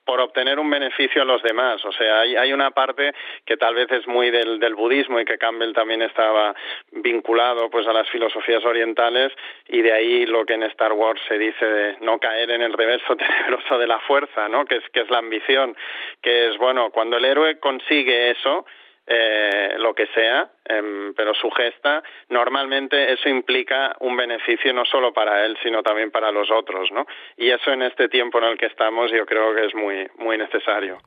[0.05, 1.83] por obtener un beneficio a los demás.
[1.83, 3.11] O sea, hay, hay una parte
[3.45, 6.55] que tal vez es muy del, del, budismo y que Campbell también estaba
[6.91, 9.33] vinculado pues a las filosofías orientales
[9.67, 12.71] y de ahí lo que en Star Wars se dice de no caer en el
[12.71, 14.63] reverso tenebroso de la fuerza, ¿no?
[14.63, 15.75] Que es, que es la ambición,
[16.21, 18.65] que es, bueno, cuando el héroe consigue eso,
[19.07, 25.13] eh, lo que sea, eh, pero su gesta, normalmente eso implica un beneficio no solo
[25.13, 27.05] para él, sino también para los otros, ¿no?
[27.37, 30.37] Y eso en este tiempo en el que estamos yo creo que es muy, muy
[30.37, 30.97] necesario.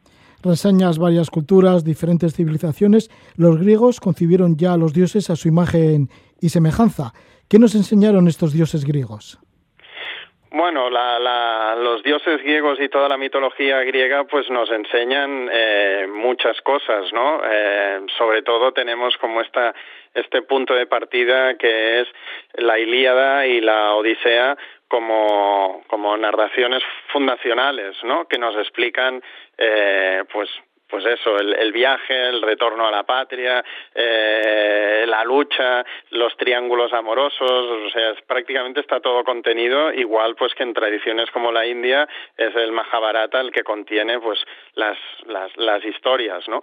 [0.43, 3.11] Reseñas varias culturas, diferentes civilizaciones.
[3.37, 6.09] Los griegos concibieron ya a los dioses a su imagen
[6.41, 7.13] y semejanza.
[7.51, 9.39] ¿Qué nos enseñaron estos dioses griegos?
[10.53, 16.09] Bueno, la, la, los dioses griegos y toda la mitología griega pues nos enseñan eh,
[16.13, 17.41] muchas cosas, ¿no?
[17.49, 19.73] Eh, sobre todo tenemos como esta,
[20.13, 22.09] este punto de partida que es
[22.55, 24.57] la Ilíada y la Odisea
[24.89, 26.83] como, como narraciones
[27.13, 28.27] fundacionales, ¿no?
[28.27, 29.23] Que nos explican
[29.57, 30.51] eh, pues
[30.91, 36.93] pues eso, el, el, viaje, el retorno a la patria, eh, la lucha, los triángulos
[36.93, 42.09] amorosos, o sea, prácticamente está todo contenido, igual pues que en tradiciones como la India
[42.37, 44.39] es el Mahabharata el que contiene pues
[44.75, 46.63] las, las, las historias, ¿no?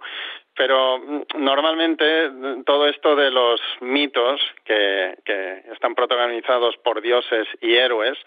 [0.56, 2.32] Pero mm, normalmente
[2.66, 8.18] todo esto de los mitos que, que están protagonizados por dioses y héroes,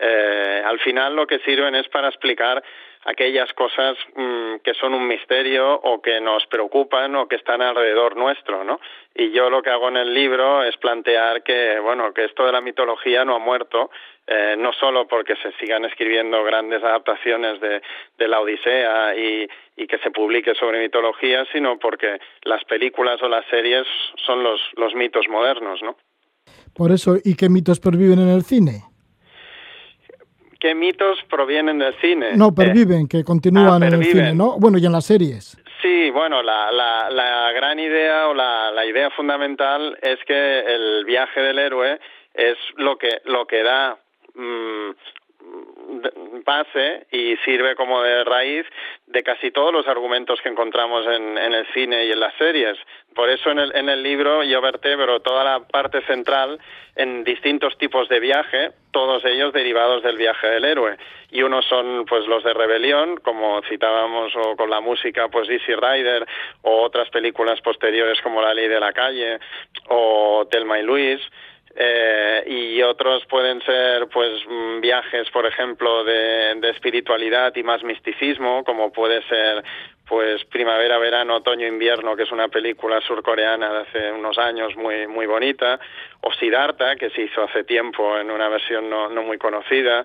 [0.00, 2.62] eh, al final lo que sirven es para explicar
[3.04, 8.16] aquellas cosas mmm, que son un misterio o que nos preocupan o que están alrededor
[8.16, 8.80] nuestro, ¿no?
[9.14, 12.52] Y yo lo que hago en el libro es plantear que, bueno, que esto de
[12.52, 13.90] la mitología no ha muerto,
[14.26, 19.98] eh, no solo porque se sigan escribiendo grandes adaptaciones de, la Odisea y, y, que
[19.98, 23.86] se publique sobre mitología, sino porque las películas o las series
[24.26, 25.96] son los, los mitos modernos, ¿no?
[26.74, 28.82] Por eso, ¿y qué mitos perviven en el cine?
[30.58, 32.36] Qué mitos provienen del cine.
[32.36, 34.58] No, perviven, eh, que continúan ah, en el cine, ¿no?
[34.58, 35.56] Bueno, y en las series.
[35.80, 41.04] Sí, bueno, la, la, la gran idea o la, la idea fundamental es que el
[41.04, 42.00] viaje del héroe
[42.34, 43.96] es lo que, lo que da
[44.34, 44.90] mmm,
[46.44, 48.66] base y sirve como de raíz
[49.06, 52.78] de casi todos los argumentos que encontramos en, en el cine y en las series.
[53.14, 56.58] Por eso en el, en el libro yo vertebro toda la parte central
[56.94, 60.96] en distintos tipos de viaje, todos ellos derivados del viaje del héroe.
[61.30, 65.74] Y unos son pues los de rebelión, como citábamos, o con la música pues Easy
[65.74, 66.26] Rider,
[66.62, 69.38] o otras películas posteriores como La Ley de la Calle,
[69.88, 71.20] o Telma y Luis,
[71.80, 77.84] eh, y otros pueden ser pues mm, viajes por ejemplo de, de, espiritualidad y más
[77.84, 79.62] misticismo como puede ser
[80.08, 85.06] pues primavera verano otoño invierno que es una película surcoreana de hace unos años muy
[85.06, 85.78] muy bonita.
[86.22, 90.04] O Siddhartha que se hizo hace tiempo en una versión no, no muy conocida.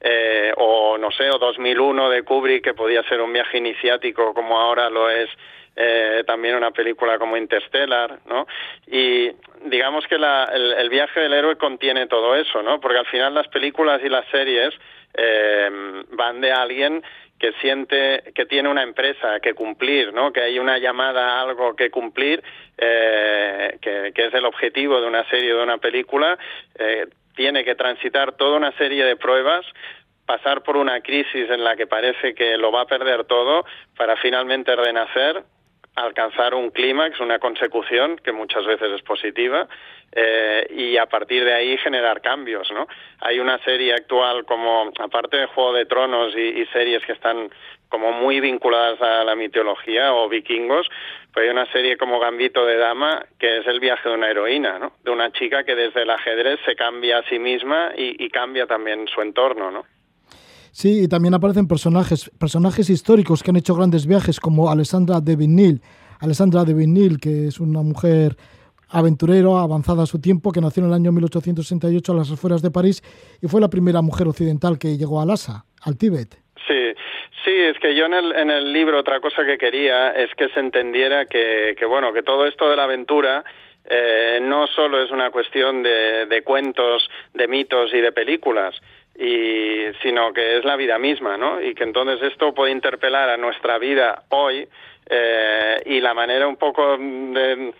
[0.00, 4.60] Eh, o no sé o 2001 de Kubrick que podía ser un viaje iniciático como
[4.60, 5.30] ahora lo es
[5.76, 8.46] eh, también una película como Interstellar, ¿no?
[8.86, 9.30] Y
[9.64, 12.80] digamos que la, el, el, viaje del héroe contiene todo eso, ¿no?
[12.80, 14.74] Porque al final las películas y las series
[15.14, 15.70] eh,
[16.10, 17.02] van de alguien
[17.38, 20.32] que siente que tiene una empresa que cumplir, ¿no?
[20.32, 22.42] Que hay una llamada a algo que cumplir,
[22.78, 26.38] eh, que, que, es el objetivo de una serie o de una película,
[26.78, 29.66] eh, tiene que transitar toda una serie de pruebas
[30.26, 34.16] pasar por una crisis en la que parece que lo va a perder todo para
[34.16, 35.44] finalmente renacer
[35.94, 39.68] alcanzar un clímax, una consecución que muchas veces es positiva
[40.12, 42.86] eh, y a partir de ahí generar cambios, ¿no?
[43.20, 47.50] Hay una serie actual como, aparte de Juego de Tronos y, series que están
[47.88, 50.88] como muy vinculadas a la mitología o vikingos,
[51.32, 54.78] pues hay una serie como Gambito de Dama que es el viaje de una heroína,
[54.78, 54.92] ¿no?
[55.04, 58.66] De una chica que desde el ajedrez se cambia a sí misma y, y cambia
[58.66, 59.84] también su entorno, ¿no?
[60.74, 65.36] Sí, y también aparecen personajes, personajes históricos que han hecho grandes viajes como Alessandra de
[65.36, 65.80] Vignil,
[66.18, 68.34] Alessandra de Vignil, que es una mujer
[68.90, 72.72] aventurero, avanzada a su tiempo, que nació en el año 1868 a las afueras de
[72.72, 73.02] París
[73.40, 76.34] y fue la primera mujer occidental que llegó a Lhasa, al Tíbet.
[76.66, 76.92] Sí,
[77.44, 80.48] sí, es que yo en el, en el libro otra cosa que quería es que
[80.48, 83.44] se entendiera que, que bueno, que todo esto de la aventura
[83.84, 88.74] eh, no solo es una cuestión de, de cuentos, de mitos y de películas,
[89.16, 91.60] y sino que es la vida misma, ¿no?
[91.60, 94.68] Y que entonces esto puede interpelar a nuestra vida hoy
[95.08, 97.72] eh, y la manera un poco de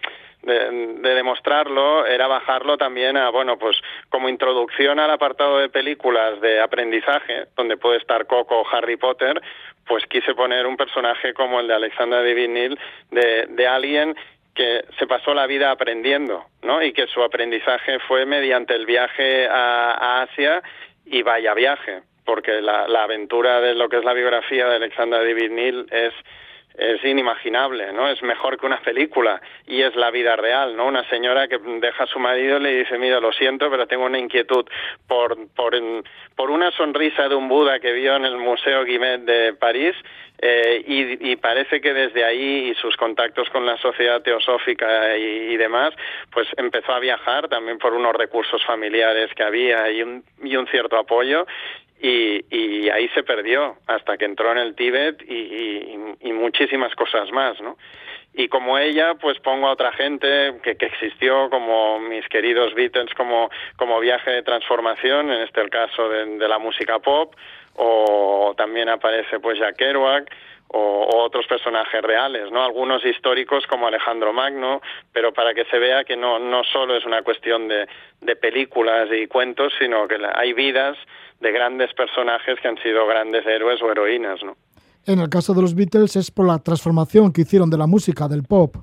[0.45, 3.77] de, demostrarlo era bajarlo también a, bueno, pues
[4.09, 9.41] como introducción al apartado de películas de aprendizaje, donde puede estar Coco o Harry Potter,
[9.87, 12.79] pues quise poner un personaje como el de Alexandra Divinil,
[13.11, 14.15] de, de alguien
[14.55, 16.81] que se pasó la vida aprendiendo, ¿no?
[16.81, 20.63] Y que su aprendizaje fue mediante el viaje a Asia
[21.05, 25.23] y vaya viaje, porque la, la, aventura de lo que es la biografía de Alexandra
[25.23, 26.13] Divinil es
[26.77, 28.09] es inimaginable, ¿no?
[28.09, 30.87] Es mejor que una película y es la vida real, ¿no?
[30.87, 34.05] Una señora que deja a su marido y le dice, mira, lo siento, pero tengo
[34.05, 34.67] una inquietud
[35.07, 35.75] por, por,
[36.35, 39.95] por una sonrisa de un Buda que vio en el Museo Guimet de París
[40.39, 45.57] eh, y, parece que desde ahí y sus contactos con la sociedad teosófica y, y,
[45.57, 45.95] demás,
[46.33, 50.67] pues empezó a viajar también por unos recursos familiares que había y un, y un
[50.67, 51.47] cierto apoyo
[52.01, 55.97] y, y, ahí se perdió hasta que entró en el Tíbet y,
[56.33, 57.79] muchísimas cosas más, ¿no?
[58.35, 63.15] Y como ella, pues pongo a otra gente que, que existió, como mis queridos Beatles,
[63.15, 67.35] como, como viaje de transformación, en este el caso de, de la música pop,
[67.77, 70.31] o también aparece pues Jack Kerouac,
[70.69, 72.65] o, o, otros personajes reales, ¿no?
[72.65, 74.81] Algunos históricos como Alejandro Magno,
[75.13, 77.87] pero para que se vea que no, no solo es una cuestión de,
[78.21, 80.97] de películas y cuentos, sino que hay vidas
[81.41, 84.57] de grandes personajes que han sido grandes héroes o heroínas, ¿no?
[85.07, 88.27] En el caso de los Beatles es por la transformación que hicieron de la música,
[88.27, 88.77] del pop.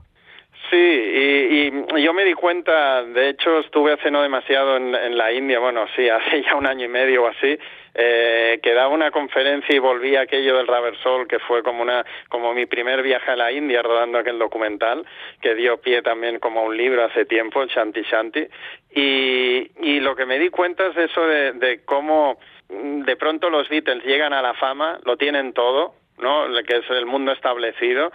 [0.70, 5.18] Sí, y, y yo me di cuenta, de hecho estuve hace no demasiado en, en
[5.18, 7.58] la India, bueno, sí, hace ya un año y medio o así,
[7.94, 12.06] eh, que daba una conferencia y volví a aquello del Raversol, que fue como una
[12.30, 15.06] como mi primer viaje a la India rodando aquel documental,
[15.42, 18.48] que dio pie también como a un libro hace tiempo, el Shanti Shanti,
[18.96, 22.38] y, y lo que me di cuenta es eso de, de cómo
[22.72, 26.46] de pronto los Beatles llegan a la fama, lo tienen todo, ¿no?
[26.66, 28.12] que es el mundo establecido,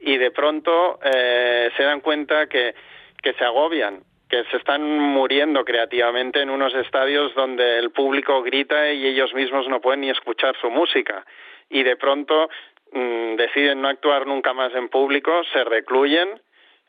[0.00, 2.74] y de pronto eh, se dan cuenta que,
[3.22, 8.92] que se agobian que se están muriendo creativamente en unos estadios donde el público grita
[8.92, 11.24] y ellos mismos no pueden ni escuchar su música.
[11.70, 12.48] Y de pronto
[12.92, 16.40] mmm, deciden no actuar nunca más en público, se recluyen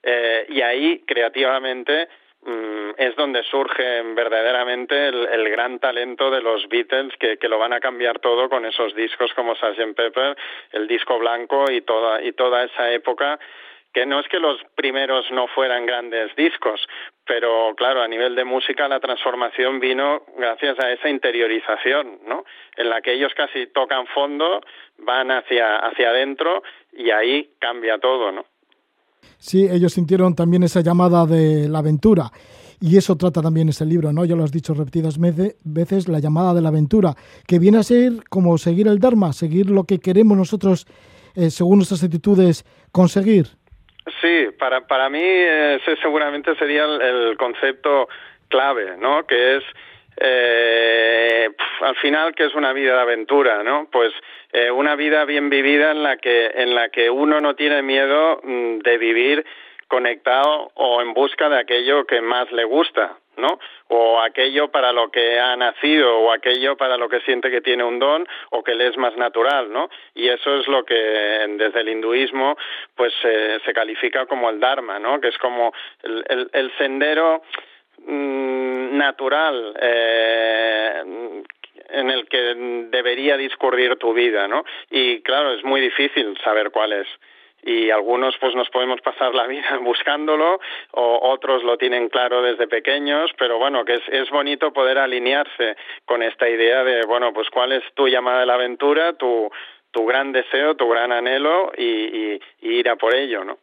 [0.04, 2.10] eh, y ahí creativamente
[2.41, 7.58] mmm, es donde surge verdaderamente el, el, gran talento de los Beatles que, que, lo
[7.58, 9.95] van a cambiar todo con esos discos como Sgt.
[9.95, 10.36] Pepper,
[10.73, 13.39] el disco blanco y toda, y toda esa época
[13.93, 16.88] que no es que los primeros no fueran grandes discos,
[17.30, 22.44] pero claro, a nivel de música la transformación vino gracias a esa interiorización, ¿no?
[22.76, 24.62] En la que ellos casi tocan fondo,
[24.98, 28.46] van hacia hacia adentro y ahí cambia todo, ¿no?
[29.38, 32.32] Sí, ellos sintieron también esa llamada de la aventura.
[32.82, 34.26] Y eso trata también ese libro, ¿no?
[34.26, 37.13] Ya lo has dicho repetidas veces, la llamada de la aventura,
[37.46, 40.88] que viene a ser como seguir el Dharma, seguir lo que queremos nosotros,
[41.36, 43.59] eh, según nuestras actitudes, conseguir.
[44.22, 48.08] Sí, para, para mí ese seguramente sería el, el concepto
[48.48, 49.26] clave, ¿no?
[49.26, 49.64] Que es,
[50.18, 51.50] eh,
[51.82, 53.88] al final, que es una vida de aventura, ¿no?
[53.92, 54.12] Pues
[54.52, 58.42] eh, una vida bien vivida en la que, en la que uno no tiene miedo
[58.44, 59.46] mm, de vivir
[59.88, 63.60] conectado o en busca de aquello que más le gusta, ¿no?
[63.88, 67.84] O aquello para lo que ha nacido, o aquello para lo que siente que tiene
[67.84, 69.89] un don, o que le es más natural, ¿no?
[70.13, 72.58] Y eso es lo que desde el hinduismo,
[72.95, 75.19] pues se califica como el dharma, ¿no?
[75.19, 75.73] Que es como
[76.04, 77.41] el, el, sendero
[78.06, 81.04] mmm, natural eh,
[81.89, 82.56] en el que
[82.89, 84.63] debería discurrir tu vida, ¿no?
[84.89, 87.08] Y claro, es muy difícil saber cuál es
[87.63, 90.60] y algunos pues nos podemos pasar la vida buscándolo
[90.91, 95.75] o otros lo tienen claro desde pequeños, pero bueno, que es, es bonito poder alinearse
[96.06, 99.50] con esta idea de, bueno, pues cuál es tu llamada de la aventura, tu,
[99.92, 103.58] tu gran deseo, tu gran anhelo y, y, ir a por ello, ¿no?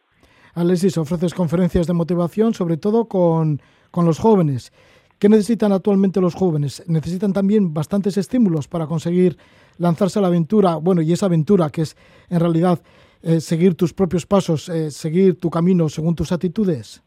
[0.55, 3.61] Alexis, ofreces conferencias de motivación, sobre todo con,
[3.91, 4.71] con los jóvenes.
[5.19, 6.83] ¿Qué necesitan actualmente los jóvenes?
[6.87, 9.37] Necesitan también bastantes estímulos para conseguir
[9.77, 11.95] lanzarse a la aventura, bueno, y esa aventura que es
[12.29, 12.79] en realidad
[13.27, 17.03] eh, seguir tus propios pasos, eh, seguir tu camino según tus actitudes?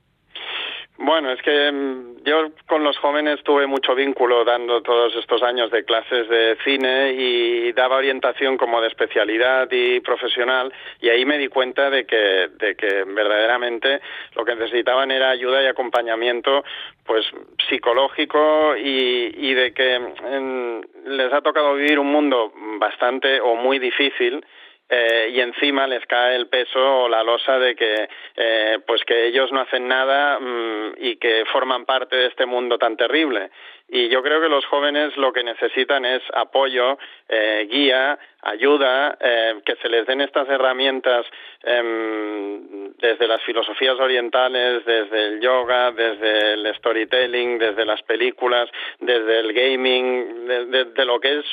[0.98, 5.70] Bueno, es que mm, yo con los jóvenes tuve mucho vínculo dando todos estos años
[5.70, 11.38] de clases de cine y daba orientación como de especialidad y profesional y ahí me
[11.38, 14.02] di cuenta de que, de que verdaderamente
[14.36, 16.64] lo que necesitaban era ayuda y acompañamiento
[17.06, 17.24] pues
[17.66, 23.78] psicológico y, y de que mm, les ha tocado vivir un mundo bastante o muy
[23.78, 24.44] difícil
[24.91, 29.26] eh, y encima les cae el peso o la losa de que eh, pues que
[29.28, 33.51] ellos no hacen nada mm, y que forman parte de este mundo tan terrible.
[33.93, 36.97] Y yo creo que los jóvenes lo que necesitan es apoyo,
[37.28, 41.26] eh, guía, ayuda, eh, que se les den estas herramientas
[41.64, 48.70] em, desde las filosofías orientales, desde el yoga, desde el storytelling, desde las películas,
[49.01, 51.45] desde el gaming, de, de lo que es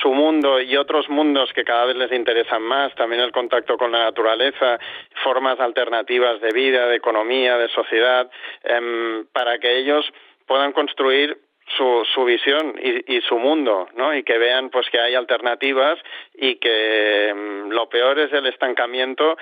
[0.00, 3.92] su mundo y otros mundos que cada vez les interesan más, también el contacto con
[3.92, 4.78] la naturaleza,
[5.22, 8.30] formas alternativas de vida, de economía, de sociedad,
[8.64, 10.04] em, para que ellos
[10.46, 11.36] puedan construir
[11.76, 14.14] su, su visión y, y, su mundo, ¿no?
[14.14, 15.98] Y que vean pues que hay alternativas
[16.34, 19.36] y que mm, lo peor es el estancamiento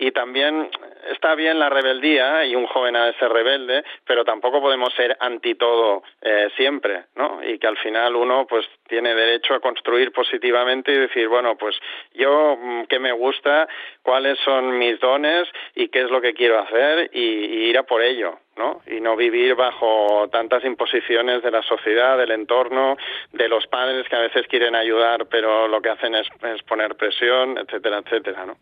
[0.00, 0.70] y también
[1.12, 5.14] está bien la rebeldía y un joven ha de ser rebelde, pero tampoco podemos ser
[5.20, 7.40] anti todo eh, siempre, ¿no?
[7.44, 11.78] Y que al final uno pues tiene derecho a construir positivamente y decir, bueno, pues
[12.14, 13.68] yo mm, qué me gusta,
[14.02, 17.82] cuáles son mis dones y qué es lo que quiero hacer y, y ir a
[17.82, 18.80] por ello, ¿no?
[18.86, 22.96] Y no vivir bajo tantas imposiciones de la sociedad, del entorno,
[23.32, 26.26] de los padres que a veces quieren ayudar, pero lo que hacen es
[26.66, 28.56] poner presión, etcétera, etcétera, ¿no?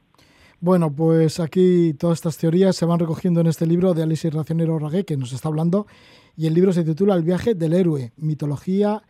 [0.61, 4.79] Bueno, pues aquí todas estas teorías se van recogiendo en este libro de Alice Racionero
[4.79, 5.87] Ragué, que nos está hablando,
[6.37, 9.03] y el libro se titula El viaje del héroe, mitología,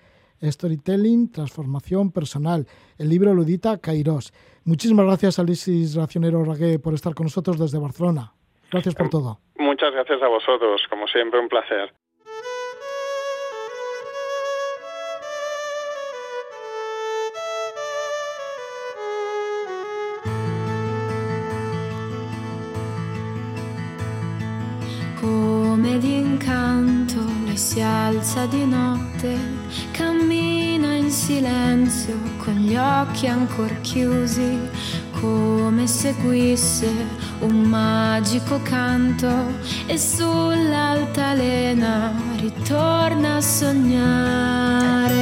[0.42, 2.66] storytelling, transformación personal.
[2.98, 4.34] El libro lo edita Kairos.
[4.64, 8.34] Muchísimas gracias, Alice Racionero Ragué, por estar con nosotros desde Barcelona.
[8.70, 9.40] Gracias por todo.
[9.58, 11.94] Muchas gracias a vosotros, como siempre, un placer.
[28.22, 29.36] Si alza di notte,
[29.92, 34.58] cammina in silenzio con gli occhi ancora chiusi,
[35.20, 36.90] come seguisse
[37.40, 39.28] un magico canto
[39.86, 45.16] e sull'altalena ritorna a sognare.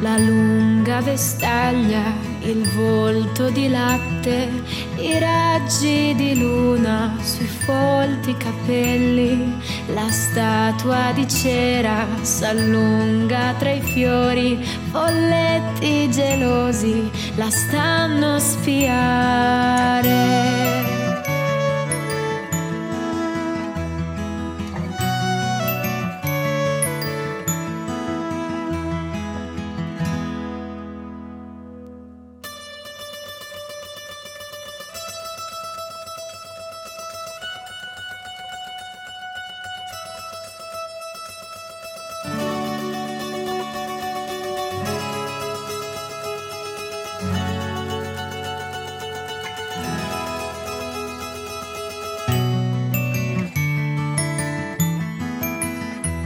[0.00, 4.48] La lunga vestaglia, il volto di latte,
[4.96, 9.60] i raggi di luna sui folti capelli,
[9.94, 19.84] la statua di cera s'allunga tra i fiori, folletti gelosi la stanno a spiare.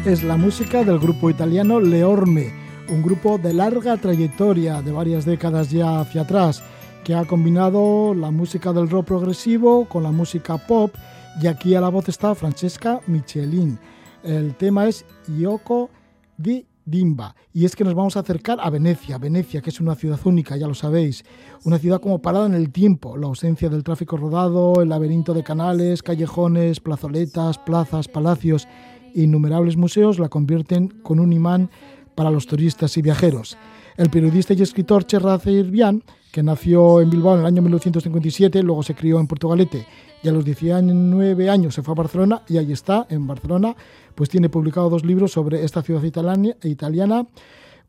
[0.09, 2.51] Es la música del grupo italiano Leorme,
[2.89, 6.63] un grupo de larga trayectoria, de varias décadas ya hacia atrás,
[7.05, 10.95] que ha combinado la música del rock progresivo con la música pop
[11.43, 13.79] y aquí a la voz está Francesca Michelin.
[14.23, 15.05] El tema es
[15.39, 15.91] Yoko
[16.39, 17.37] di Dimba.
[17.53, 20.57] Y es que nos vamos a acercar a Venecia, Venecia, que es una ciudad única,
[20.57, 21.23] ya lo sabéis,
[21.65, 25.43] una ciudad como parada en el tiempo, la ausencia del tráfico rodado, el laberinto de
[25.43, 28.67] canales, callejones, plazoletas, plazas, palacios
[29.15, 31.71] innumerables museos la convierten con un imán
[32.15, 33.57] para los turistas y viajeros.
[33.97, 36.03] El periodista y escritor Cherra Irbián,
[36.33, 39.87] que nació en Bilbao en el año 1957, luego se crió en Portugalete
[40.23, 43.75] y a los 19 años se fue a Barcelona y ahí está, en Barcelona,
[44.15, 47.27] pues tiene publicado dos libros sobre esta ciudad italiana.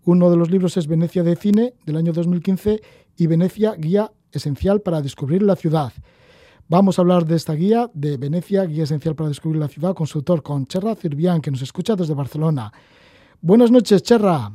[0.05, 2.81] Uno de los libros es Venecia de Cine, del año 2015,
[3.17, 5.91] y Venecia, Guía Esencial para Descubrir la Ciudad.
[6.71, 10.05] Vamos a hablar de esta guía de Venecia, guía esencial para descubrir la ciudad, con
[10.05, 12.71] su autor, con Cherra Cirbián, que nos escucha desde Barcelona.
[13.41, 14.51] Buenas noches, Cherra.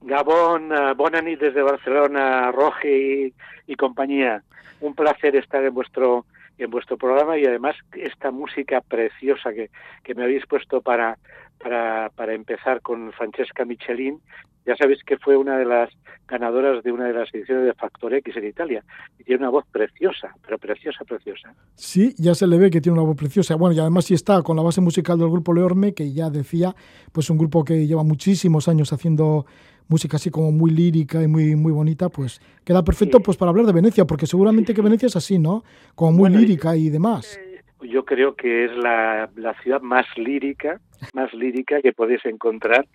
[0.00, 3.34] Gabón, uh, Bonani desde Barcelona, Roge y,
[3.66, 4.42] y, compañía.
[4.80, 6.24] Un placer estar en vuestro
[6.56, 9.68] en vuestro programa y además esta música preciosa que,
[10.02, 11.18] que me habéis puesto para,
[11.62, 14.22] para, para empezar con Francesca Michelin.
[14.68, 15.88] Ya sabéis que fue una de las
[16.28, 18.84] ganadoras de una de las ediciones de Factor X en Italia.
[19.18, 21.54] Y tiene una voz preciosa, pero preciosa, preciosa.
[21.74, 23.54] Sí, ya se le ve que tiene una voz preciosa.
[23.54, 26.76] Bueno, y además sí está con la base musical del grupo Leorme, que ya decía,
[27.12, 29.46] pues un grupo que lleva muchísimos años haciendo
[29.88, 33.64] música así como muy lírica y muy, muy bonita, pues queda perfecto pues para hablar
[33.64, 35.64] de Venecia, porque seguramente que Venecia es así, ¿no?
[35.94, 37.38] Como muy lírica y demás.
[37.38, 37.47] Eh,
[37.80, 40.80] yo creo que es la, la, ciudad más lírica,
[41.14, 42.86] más lírica que podéis encontrar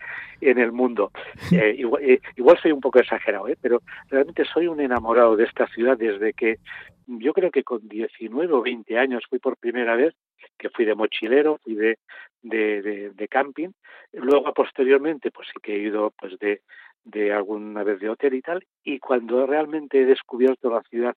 [0.41, 1.11] en el mundo.
[1.51, 3.57] Eh, igual, eh, igual, soy un poco exagerado, ¿eh?
[3.61, 6.57] pero realmente soy un enamorado de esta ciudad desde que
[7.05, 10.15] yo creo que con 19 o 20 años fui por primera vez,
[10.57, 11.99] que fui de mochilero, fui de,
[12.41, 13.69] de, de, de camping.
[14.13, 16.61] Luego, posteriormente, pues sí que he ido pues de,
[17.03, 18.65] de alguna vez de hotel y tal.
[18.83, 21.15] Y cuando realmente he descubierto la ciudad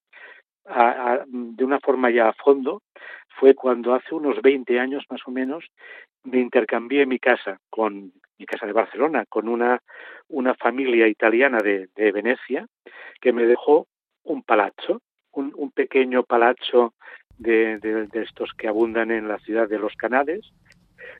[0.66, 2.82] de una forma ya a fondo,
[3.38, 5.64] fue cuando hace unos 20 años más o menos
[6.24, 9.80] me intercambié mi casa con mi casa de Barcelona con una,
[10.28, 12.66] una familia italiana de, de Venecia
[13.20, 13.86] que me dejó
[14.24, 15.00] un palazzo,
[15.32, 16.94] un, un pequeño palazzo
[17.38, 20.52] de, de, de, estos que abundan en la ciudad de los Canales.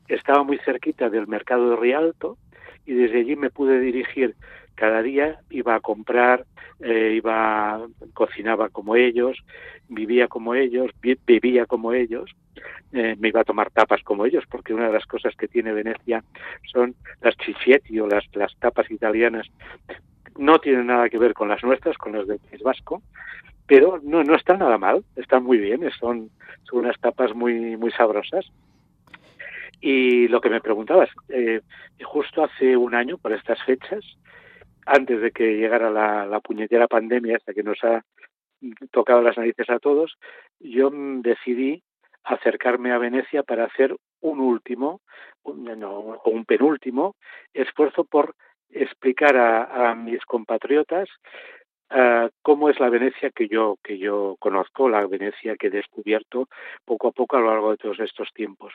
[0.09, 2.37] Estaba muy cerquita del mercado de Rialto
[2.85, 4.35] y desde allí me pude dirigir
[4.77, 6.45] cada día iba a comprar,
[6.81, 9.39] eh, iba, cocinaba como ellos,
[9.89, 10.93] vivía como ellos,
[11.27, 12.31] vivía como ellos,
[12.93, 15.73] eh, me iba a tomar tapas como ellos, porque una de las cosas que tiene
[15.73, 16.23] Venecia
[16.73, 19.47] son las chichietti o las, las tapas italianas.
[20.39, 23.03] No tienen nada que ver con las nuestras, con las del País Vasco,
[23.67, 26.31] pero no, no están nada mal, están muy bien, son,
[26.65, 28.47] son unas tapas muy, muy sabrosas.
[29.81, 31.61] Y lo que me preguntabas, eh,
[32.03, 34.05] justo hace un año, por estas fechas,
[34.87, 38.03] antes de que llegara la, puñetera pandemia hasta que nos ha
[38.91, 40.17] tocado las narices a todos,
[40.61, 41.83] yo decidí
[42.25, 45.01] acercarme a Venecia para hacer un último
[45.43, 47.15] un, no, un penúltimo
[47.53, 48.35] esfuerzo por
[48.71, 51.09] explicar a mis compatriotas
[51.91, 56.49] uh, cómo es la Venecia que yo que yo conozco, la Venecia que he descubierto
[56.85, 58.75] poco a poco a lo largo de todos estos tiempos.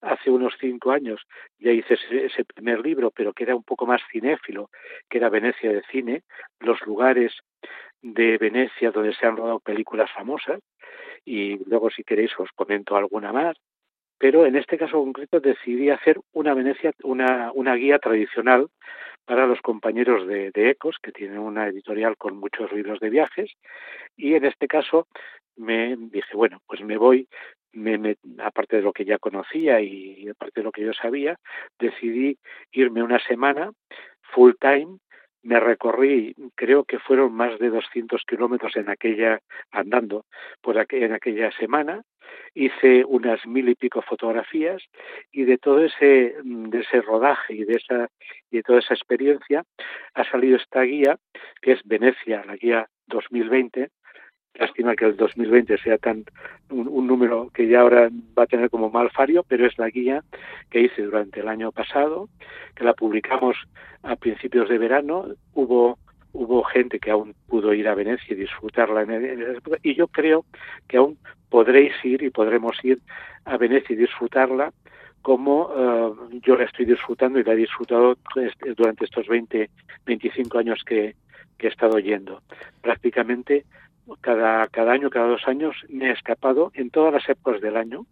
[0.00, 1.22] Hace unos cinco años
[1.58, 4.70] ya hice ese, ese primer libro, pero que era un poco más cinéfilo,
[5.08, 6.22] que era Venecia de cine,
[6.60, 7.32] los lugares
[8.02, 10.60] de Venecia donde se han rodado películas famosas
[11.24, 13.56] y luego si queréis os comento alguna más
[14.18, 18.68] pero en este caso concreto decidí hacer una Venecia, una, una guía tradicional
[19.28, 23.52] para los compañeros de, de, Ecos, que tienen una editorial con muchos libros de viajes,
[24.16, 25.06] y en este caso
[25.54, 27.28] me dije, bueno, pues me voy,
[27.72, 30.94] me, me, aparte de lo que ya conocía y, y aparte de lo que yo
[30.94, 31.36] sabía,
[31.78, 32.38] decidí
[32.72, 33.70] irme una semana
[34.32, 34.96] full time
[35.42, 40.24] me recorrí, creo que fueron más de 200 kilómetros en aquella, andando
[40.60, 42.02] por aqu en aquella semana,
[42.54, 44.82] hice unas mil y pico fotografías
[45.32, 48.08] y de todo ese, de ese rodaje y de esa,
[48.50, 49.64] y de toda esa experiencia
[50.14, 51.16] ha salido esta guía,
[51.62, 53.88] que es Venecia, la guía 2020,
[54.58, 56.24] lástima que el 2020 sea tan
[56.70, 60.22] un, número que ya ahora va a tener como malfario, pero es la guía
[60.70, 62.28] que hice durante el año pasado,
[62.74, 63.56] que la publicamos
[64.02, 65.26] a principios de verano.
[65.54, 65.98] Hubo
[66.32, 70.44] hubo gente que aún pudo ir a Venecia y disfrutarla en el, y yo creo
[70.86, 72.98] que aún podréis ir y podremos ir
[73.46, 74.72] a Venecia y disfrutarla
[75.22, 78.16] como uh, yo la estoy disfrutando y la he disfrutado
[78.76, 79.70] durante estos 20,
[80.06, 81.14] 25 años que
[81.58, 82.42] he estado yendo.
[82.82, 83.64] Prácticamente
[84.20, 88.06] cada, cada año, cada dos años, me he escapado en todas las épocas del año,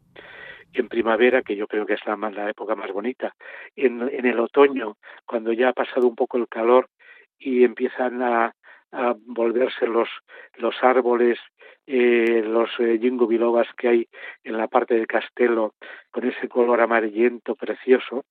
[0.73, 3.35] en primavera, que yo creo que es la, la época más bonita,
[3.75, 6.89] en, en el otoño, cuando ya ha pasado un poco el calor
[7.39, 8.55] y empiezan a,
[8.93, 10.09] a volverse los,
[10.57, 11.39] los árboles,
[11.87, 14.09] eh, los eh, jingo bilobas que hay
[14.45, 15.75] en la parte del castelo,
[16.11, 18.25] con ese color amarillento precioso.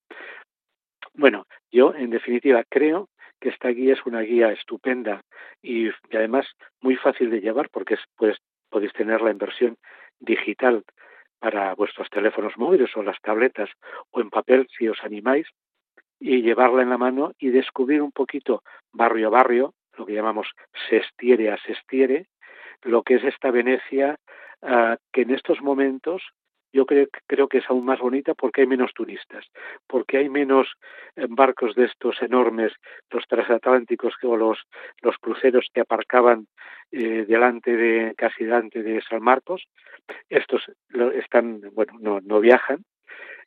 [1.14, 3.08] Bueno, yo en definitiva creo
[3.40, 5.22] que esta guía es una guía estupenda
[5.62, 6.46] y, además
[6.80, 8.36] muy fácil de llevar porque es, pues,
[8.70, 9.76] podéis tenerla en versión
[10.18, 10.84] digital
[11.38, 13.70] para vuestros teléfonos móviles o las tabletas
[14.10, 15.46] o en papel si os animáis
[16.18, 18.62] y llevarla en la mano y descubrir un poquito
[18.92, 20.48] barrio a barrio, lo que llamamos
[20.88, 22.26] sestiere a sestiere,
[22.82, 24.16] lo que es esta Venecia
[24.62, 26.22] uh, que en estos momentos
[26.76, 29.46] yo creo, creo que es aún más bonita porque hay menos turistas,
[29.86, 30.68] porque hay menos
[31.30, 32.72] barcos de estos enormes,
[33.10, 34.58] los transatlánticos o los,
[35.00, 36.48] los cruceros que aparcaban
[36.92, 39.62] eh, delante de, casi delante de San Marcos.
[40.28, 40.62] Estos
[41.14, 42.84] están, bueno, no, no viajan,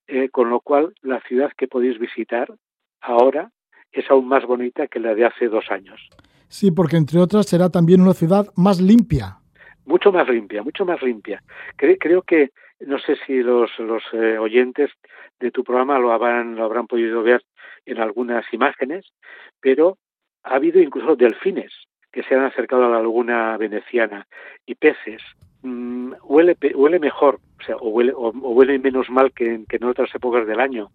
[0.08, 2.52] eh, con lo cual la ciudad que podéis visitar
[3.00, 3.52] ahora
[3.92, 6.10] es aún más bonita que la de hace dos años.
[6.48, 9.40] Sí, porque entre otras será también una ciudad más limpia
[9.90, 11.42] mucho más limpia, mucho más limpia.
[11.76, 13.72] creo que, no sé si los,
[14.14, 14.92] eh, oyentes
[15.40, 17.44] de tu programa lo habrán, lo habrán podido ver
[17.86, 19.06] en algunas imágenes,
[19.60, 19.98] pero
[20.44, 21.74] ha habido incluso delfines
[22.12, 24.28] que se han acercado a la laguna veneciana
[24.66, 25.22] y peces.
[25.62, 30.14] Mm, huele, huele mejor, o sea, o huele, o, huele menos mal que, en otras
[30.16, 30.90] épocas del año.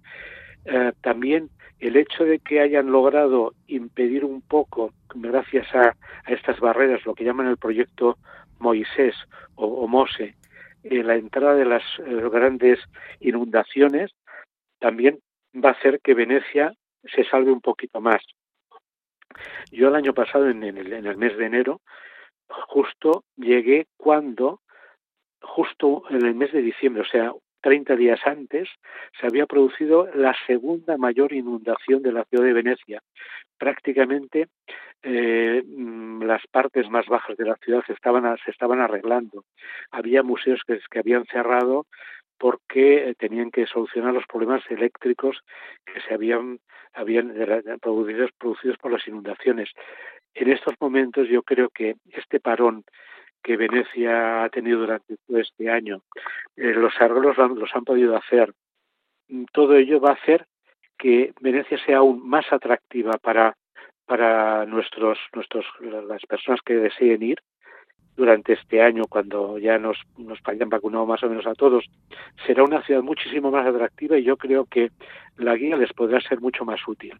[0.65, 5.95] Eh, también el hecho de que hayan logrado impedir un poco, gracias a,
[6.27, 8.17] estas barreras, lo que llaman el proyecto
[8.59, 9.15] Moisés
[9.57, 10.35] o, Mose,
[10.85, 12.79] eh, la entrada de las eh, grandes
[13.21, 14.13] inundaciones,
[14.79, 15.19] también
[15.55, 16.75] va a hacer que Venecia
[17.05, 18.23] se salve un poquito más.
[19.73, 21.81] Yo el año pasado, en el, en el mes de enero,
[22.49, 24.61] justo llegué cuando,
[25.41, 27.33] justo en el mes de diciembre, o sea,
[27.63, 28.69] 30 días antes,
[29.19, 33.01] se había producido la segunda mayor inundación de la ciudad de Venecia.
[33.57, 34.49] Prácticamente
[35.05, 39.45] eh, mm, las partes más bajas de la ciudad se estaban, se estaban arreglando.
[39.91, 41.87] Había museos que, que habían cerrado
[42.39, 45.41] porque eh, tenían que solucionar los problemas eléctricos
[45.85, 46.59] que se habían,
[46.95, 47.35] habían
[47.81, 49.71] producidos, producidos por las inundaciones.
[50.35, 52.85] En estos momentos yo creo que este parón
[53.43, 56.01] que Venecia ha tenido durante todo este año,
[56.57, 58.55] eh, los arreglos los han podido hacer.
[59.53, 60.47] Todo ello va a hacer
[60.99, 63.55] que Venecia sea aún más atractiva para
[64.07, 65.65] para nuestros nuestros
[66.09, 67.39] las personas que deseen ir
[68.17, 71.85] durante este año cuando ya nos nos hayan vacunado más o menos a todos
[72.47, 74.91] será una ciudad muchísimo más atractiva y yo creo que
[75.37, 77.13] la guía les podrá ser mucho más útil.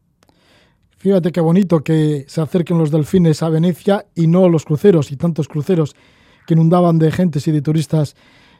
[0.97, 5.17] Fíjate qué bonito que se acerquen los delfines a Venecia y no los cruceros y
[5.17, 5.95] tantos cruceros
[6.47, 8.15] que inundaban de gentes y de turistas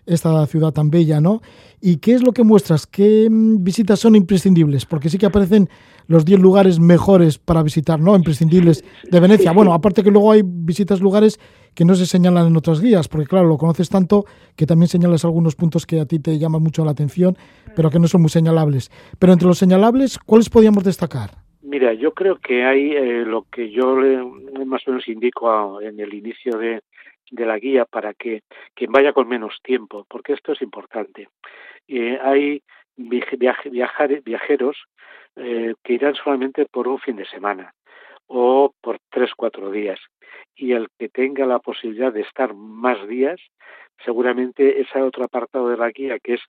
[0.07, 1.41] esta ciudad tan bella, ¿no?
[1.81, 2.87] ¿Y qué es lo que muestras?
[2.87, 4.87] ¿Qué mm, visitas son imprescindibles?
[4.87, 5.69] Porque sí que aparecen
[6.07, 8.15] los 10 lugares mejores para visitar, ¿no?
[8.17, 9.53] Imprescindibles de Venecia.
[9.53, 11.41] Bueno, aparte que luego hay visitas lugares
[11.75, 14.25] que no se señalan en otras guías, porque claro, lo conoces tanto
[14.57, 17.37] que también señalas algunos puntos que a ti te llaman mucho la atención,
[17.75, 18.91] pero que no son muy señalables.
[19.19, 21.31] Pero entre los señalables, ¿cuáles podríamos destacar?
[21.63, 23.97] Mira, yo creo que hay eh, lo que yo
[24.67, 26.83] más o menos indico en el inicio de,
[27.35, 28.43] de la guía para que
[28.75, 31.29] quien vaya con menos tiempo, porque esto es importante.
[31.89, 32.63] Eh, hay
[32.97, 34.85] viajeros
[35.37, 37.75] eh, que irán solamente por un fin de semana
[38.27, 40.01] o por tres, cuatro días.
[40.57, 43.41] Y el que tenga la posibilidad de estar más días,
[44.05, 46.41] seguramente ese otro apartado de la guía que es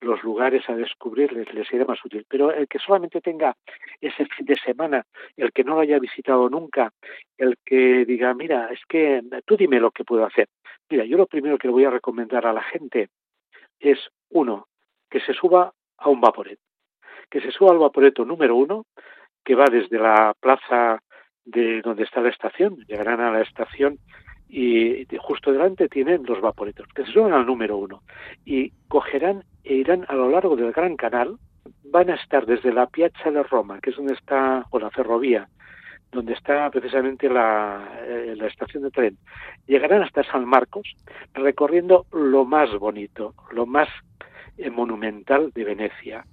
[0.00, 2.24] los lugares a descubrir les, les será más útil.
[2.28, 3.56] Pero el que solamente tenga
[4.00, 5.04] ese fin de semana,
[5.36, 6.92] el que no lo haya visitado nunca,
[7.36, 10.48] el que diga, mira, es que tú dime lo que puedo hacer.
[10.88, 13.08] Mira, yo lo primero que le voy a recomendar a la gente
[13.80, 13.98] es,
[14.30, 14.68] uno,
[15.10, 16.58] que se suba a un vaporet.
[17.30, 18.86] Que se suba al vaporeto número uno,
[19.44, 21.00] que va desde la plaza
[21.44, 23.98] de donde está la estación, llegarán a la estación
[24.48, 28.02] y justo delante tienen los vaporetos, que se suben al número uno.
[28.44, 31.36] Y cogerán e irán a lo largo del Gran Canal,
[31.84, 35.48] van a estar desde la Piazza de Roma, que es donde está, o la ferrovía,
[36.12, 39.18] donde está precisamente la, eh, estación de tren,
[39.66, 40.94] llegarán hasta San Marcos,
[41.34, 43.88] recorriendo lo más bonito, lo más
[44.56, 46.24] eh, monumental de Venecia,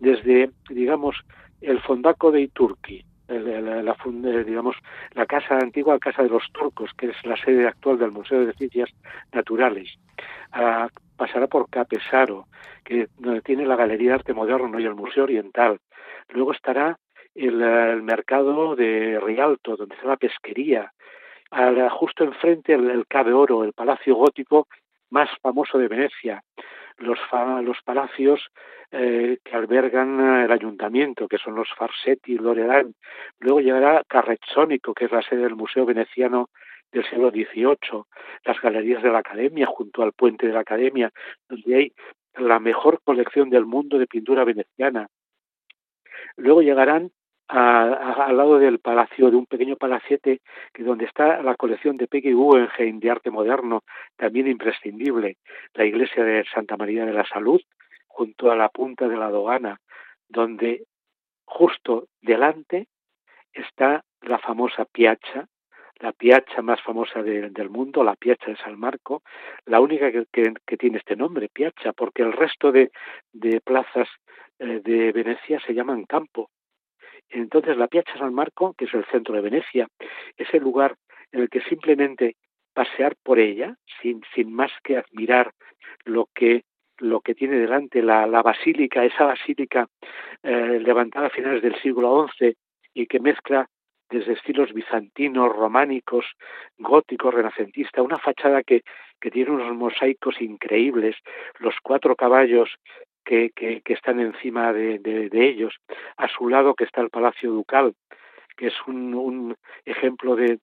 [0.00, 1.16] desde, digamos,
[1.60, 3.96] el Fondaco de Iturqui, la,
[4.44, 4.76] digamos,
[5.12, 8.54] la casa antigua casa de los turcos, que es la sede actual del Museo de
[8.54, 8.90] Ciencias
[9.32, 9.94] Naturales.
[10.52, 12.46] Ah, pasará por Capesaro,
[12.84, 15.78] que donde tiene la Galería de Arte Moderno y el Museo Oriental.
[16.30, 16.98] Luego estará
[17.34, 20.92] el, mercado de Rialto, donde está la pesquería.
[21.90, 24.68] justo enfrente el, el Cabe Oro, el palacio gótico
[25.10, 26.42] más famoso de Venecia
[26.98, 27.18] los,
[27.62, 28.40] los palacios
[28.90, 32.94] eh, que albergan eh, el ayuntamiento, que son los Farsetti Loredán.
[33.40, 36.50] Luego llegará Carrezzonico, que es la sede del Museo Veneciano
[36.90, 38.04] del siglo XVIII,
[38.44, 41.10] las galerías de la Academia, junto al puente de la Academia,
[41.48, 41.92] donde hay
[42.36, 45.08] la mejor colección del mundo de pintura veneciana.
[46.36, 47.10] Luego llegarán
[47.48, 50.40] al lado del palacio, de un pequeño palaciete,
[50.72, 53.82] que donde está la colección de Peggy Guggenheim de arte moderno,
[54.16, 55.38] también imprescindible,
[55.74, 57.60] la iglesia de Santa María de la Salud,
[58.06, 59.80] junto a la punta de la dogana,
[60.28, 60.84] donde
[61.44, 62.88] justo delante
[63.52, 65.48] está la famosa Piazza,
[66.00, 69.22] la piazza más famosa del mundo, la Piazza de San Marco,
[69.66, 72.90] la única que, tiene este nombre, Piazza, porque el resto de,
[73.64, 74.08] plazas
[74.58, 76.50] eh, de Venecia se llaman campo,
[77.30, 79.88] entonces la Piazza San Marco, que es el centro de Venecia,
[80.36, 80.96] es el lugar
[81.32, 82.36] en el que simplemente
[82.72, 85.52] pasear por ella, sin, sin más que admirar
[86.04, 86.62] lo que
[87.00, 89.86] lo que tiene delante la, la basílica, esa basílica
[90.42, 92.56] eh, levantada a finales del siglo XI
[92.92, 93.68] y que mezcla
[94.10, 96.24] desde estilos bizantinos, románicos,
[96.78, 98.82] góticos, renacentista, una fachada que,
[99.20, 101.16] que tiene unos mosaicos increíbles,
[101.58, 102.70] los cuatro caballos
[103.28, 105.76] que, están encima de, ellos,
[106.16, 107.94] a su lado que está el Palacio Ducal,
[108.56, 109.54] que es un,
[109.84, 110.58] ejemplo de,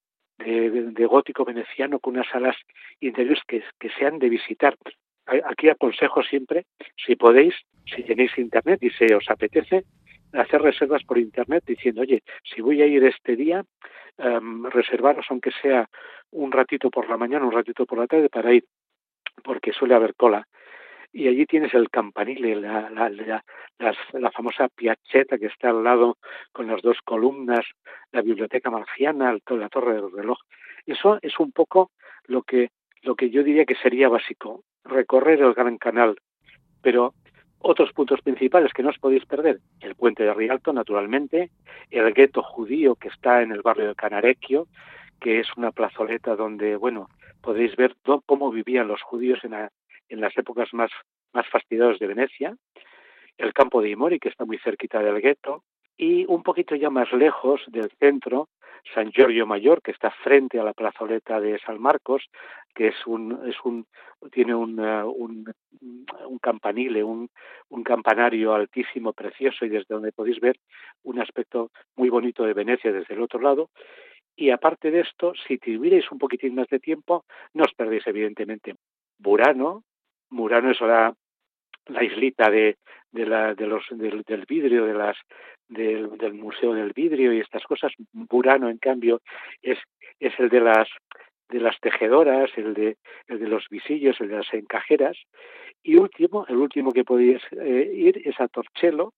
[1.08, 2.58] gótico veneciano con unas salas
[3.00, 4.76] interiores que, que se han de visitar.
[5.28, 7.56] Aquí aconsejo siempre, si podéis,
[7.86, 9.84] si tenéis internet y se os apetece,
[10.34, 13.64] hacer reservas por internet diciendo, oye, si voy a ir este día,
[14.18, 15.88] um, reservaros aunque sea
[16.32, 18.66] un ratito por la mañana, un ratito por la tarde para ir,
[19.44, 20.48] porque suele haber cola.
[21.18, 23.10] Y allí tienes el campanile, la, la,
[23.80, 26.18] la, famosa piacheta que está al lado
[26.52, 27.64] con las dos columnas,
[28.12, 30.38] la biblioteca marciana, la torre del reloj.
[30.86, 31.92] Eso es un poco
[32.26, 36.18] lo que, lo que yo diría que sería básico, recorrer el Gran Canal.
[36.82, 37.14] Pero
[37.60, 41.50] otros puntos principales que no os podéis perder, el puente de Rialto, naturalmente,
[41.92, 44.68] el gueto judío que está en el barrio de Canarecchio,
[45.22, 47.08] que es una plazoleta donde, bueno,
[47.40, 47.96] podéis ver
[48.26, 49.54] cómo vivían los judíos en,
[50.10, 50.92] en las épocas más,
[51.34, 52.56] más fastidiosas de Venecia,
[53.38, 55.64] el campo de Imori, que está muy cerquita del gueto,
[55.98, 58.50] y un poquito ya más lejos del centro,
[58.94, 62.24] San Giorgio Mayor, que está frente a la plazoleta de San Marcos,
[62.74, 63.88] que es un, es un
[64.32, 65.52] tiene un, un,
[66.28, 67.30] un campanile, un,
[67.70, 70.58] un campanario altísimo, precioso, y desde donde podéis ver
[71.04, 73.70] un aspecto muy bonito de Venecia desde el otro lado.
[74.36, 78.76] Y aparte de esto, si tuvierais un poquitín más de tiempo, no os perdéis evidentemente
[79.18, 79.84] Burano.
[80.30, 81.14] Murano es ahora
[81.88, 82.78] la islita de,
[83.12, 85.18] de, la, de los, del, del vidrio, de las,
[85.68, 87.92] del, del, Museo del Vidrio y estas cosas.
[88.12, 89.22] Burano, en cambio,
[89.62, 89.80] es,
[90.20, 90.88] es el de las
[91.50, 92.98] de las tejedoras, el de,
[93.28, 95.18] el de los visillos, el de las encajeras.
[95.84, 99.14] Y último, el último que podéis eh, ir es a Torcello,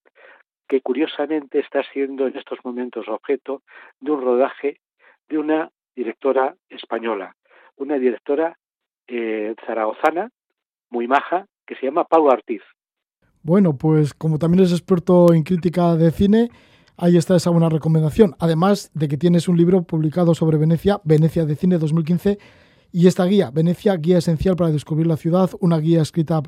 [0.67, 3.61] que curiosamente está siendo en estos momentos objeto
[3.99, 4.81] de un rodaje
[5.29, 7.35] de una directora española,
[7.77, 8.57] una directora
[9.07, 10.29] eh, zaragozana,
[10.89, 12.61] muy maja, que se llama Pablo Artiz.
[13.43, 16.49] Bueno, pues como también es experto en crítica de cine,
[16.97, 18.35] ahí está esa buena recomendación.
[18.39, 22.37] Además de que tienes un libro publicado sobre Venecia, Venecia de Cine 2015,
[22.91, 26.41] y esta guía, Venecia, guía esencial para descubrir la ciudad, una guía escrita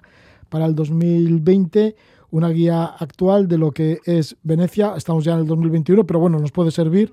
[0.50, 1.96] para el 2020,
[2.32, 4.94] una guía actual de lo que es Venecia.
[4.96, 7.12] Estamos ya en el 2021, pero bueno, nos puede servir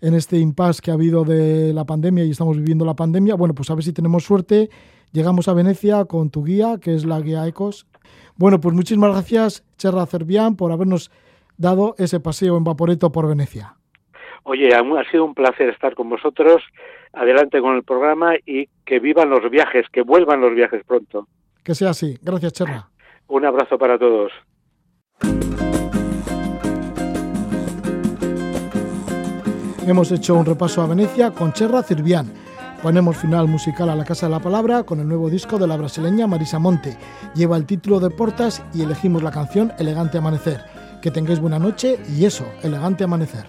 [0.00, 3.34] en este impasse que ha habido de la pandemia y estamos viviendo la pandemia.
[3.34, 4.70] Bueno, pues a ver si tenemos suerte.
[5.12, 7.86] Llegamos a Venecia con tu guía, que es la guía Ecos.
[8.36, 11.10] Bueno, pues muchísimas gracias, Cherra Cervián, por habernos
[11.56, 13.74] dado ese paseo en Vaporeto por Venecia.
[14.44, 16.62] Oye, ha sido un placer estar con vosotros.
[17.12, 21.26] Adelante con el programa y que vivan los viajes, que vuelvan los viajes pronto.
[21.64, 22.18] Que sea así.
[22.22, 22.88] Gracias, Cherra.
[23.26, 24.32] Un abrazo para todos.
[29.86, 32.26] Hemos hecho un repaso a Venecia con Cherra Cirvián.
[32.82, 35.76] Ponemos final musical a la Casa de la Palabra con el nuevo disco de la
[35.76, 36.96] brasileña Marisa Monte.
[37.34, 40.64] Lleva el título de Portas y elegimos la canción Elegante Amanecer.
[41.02, 43.46] Que tengáis buena noche y eso, Elegante Amanecer.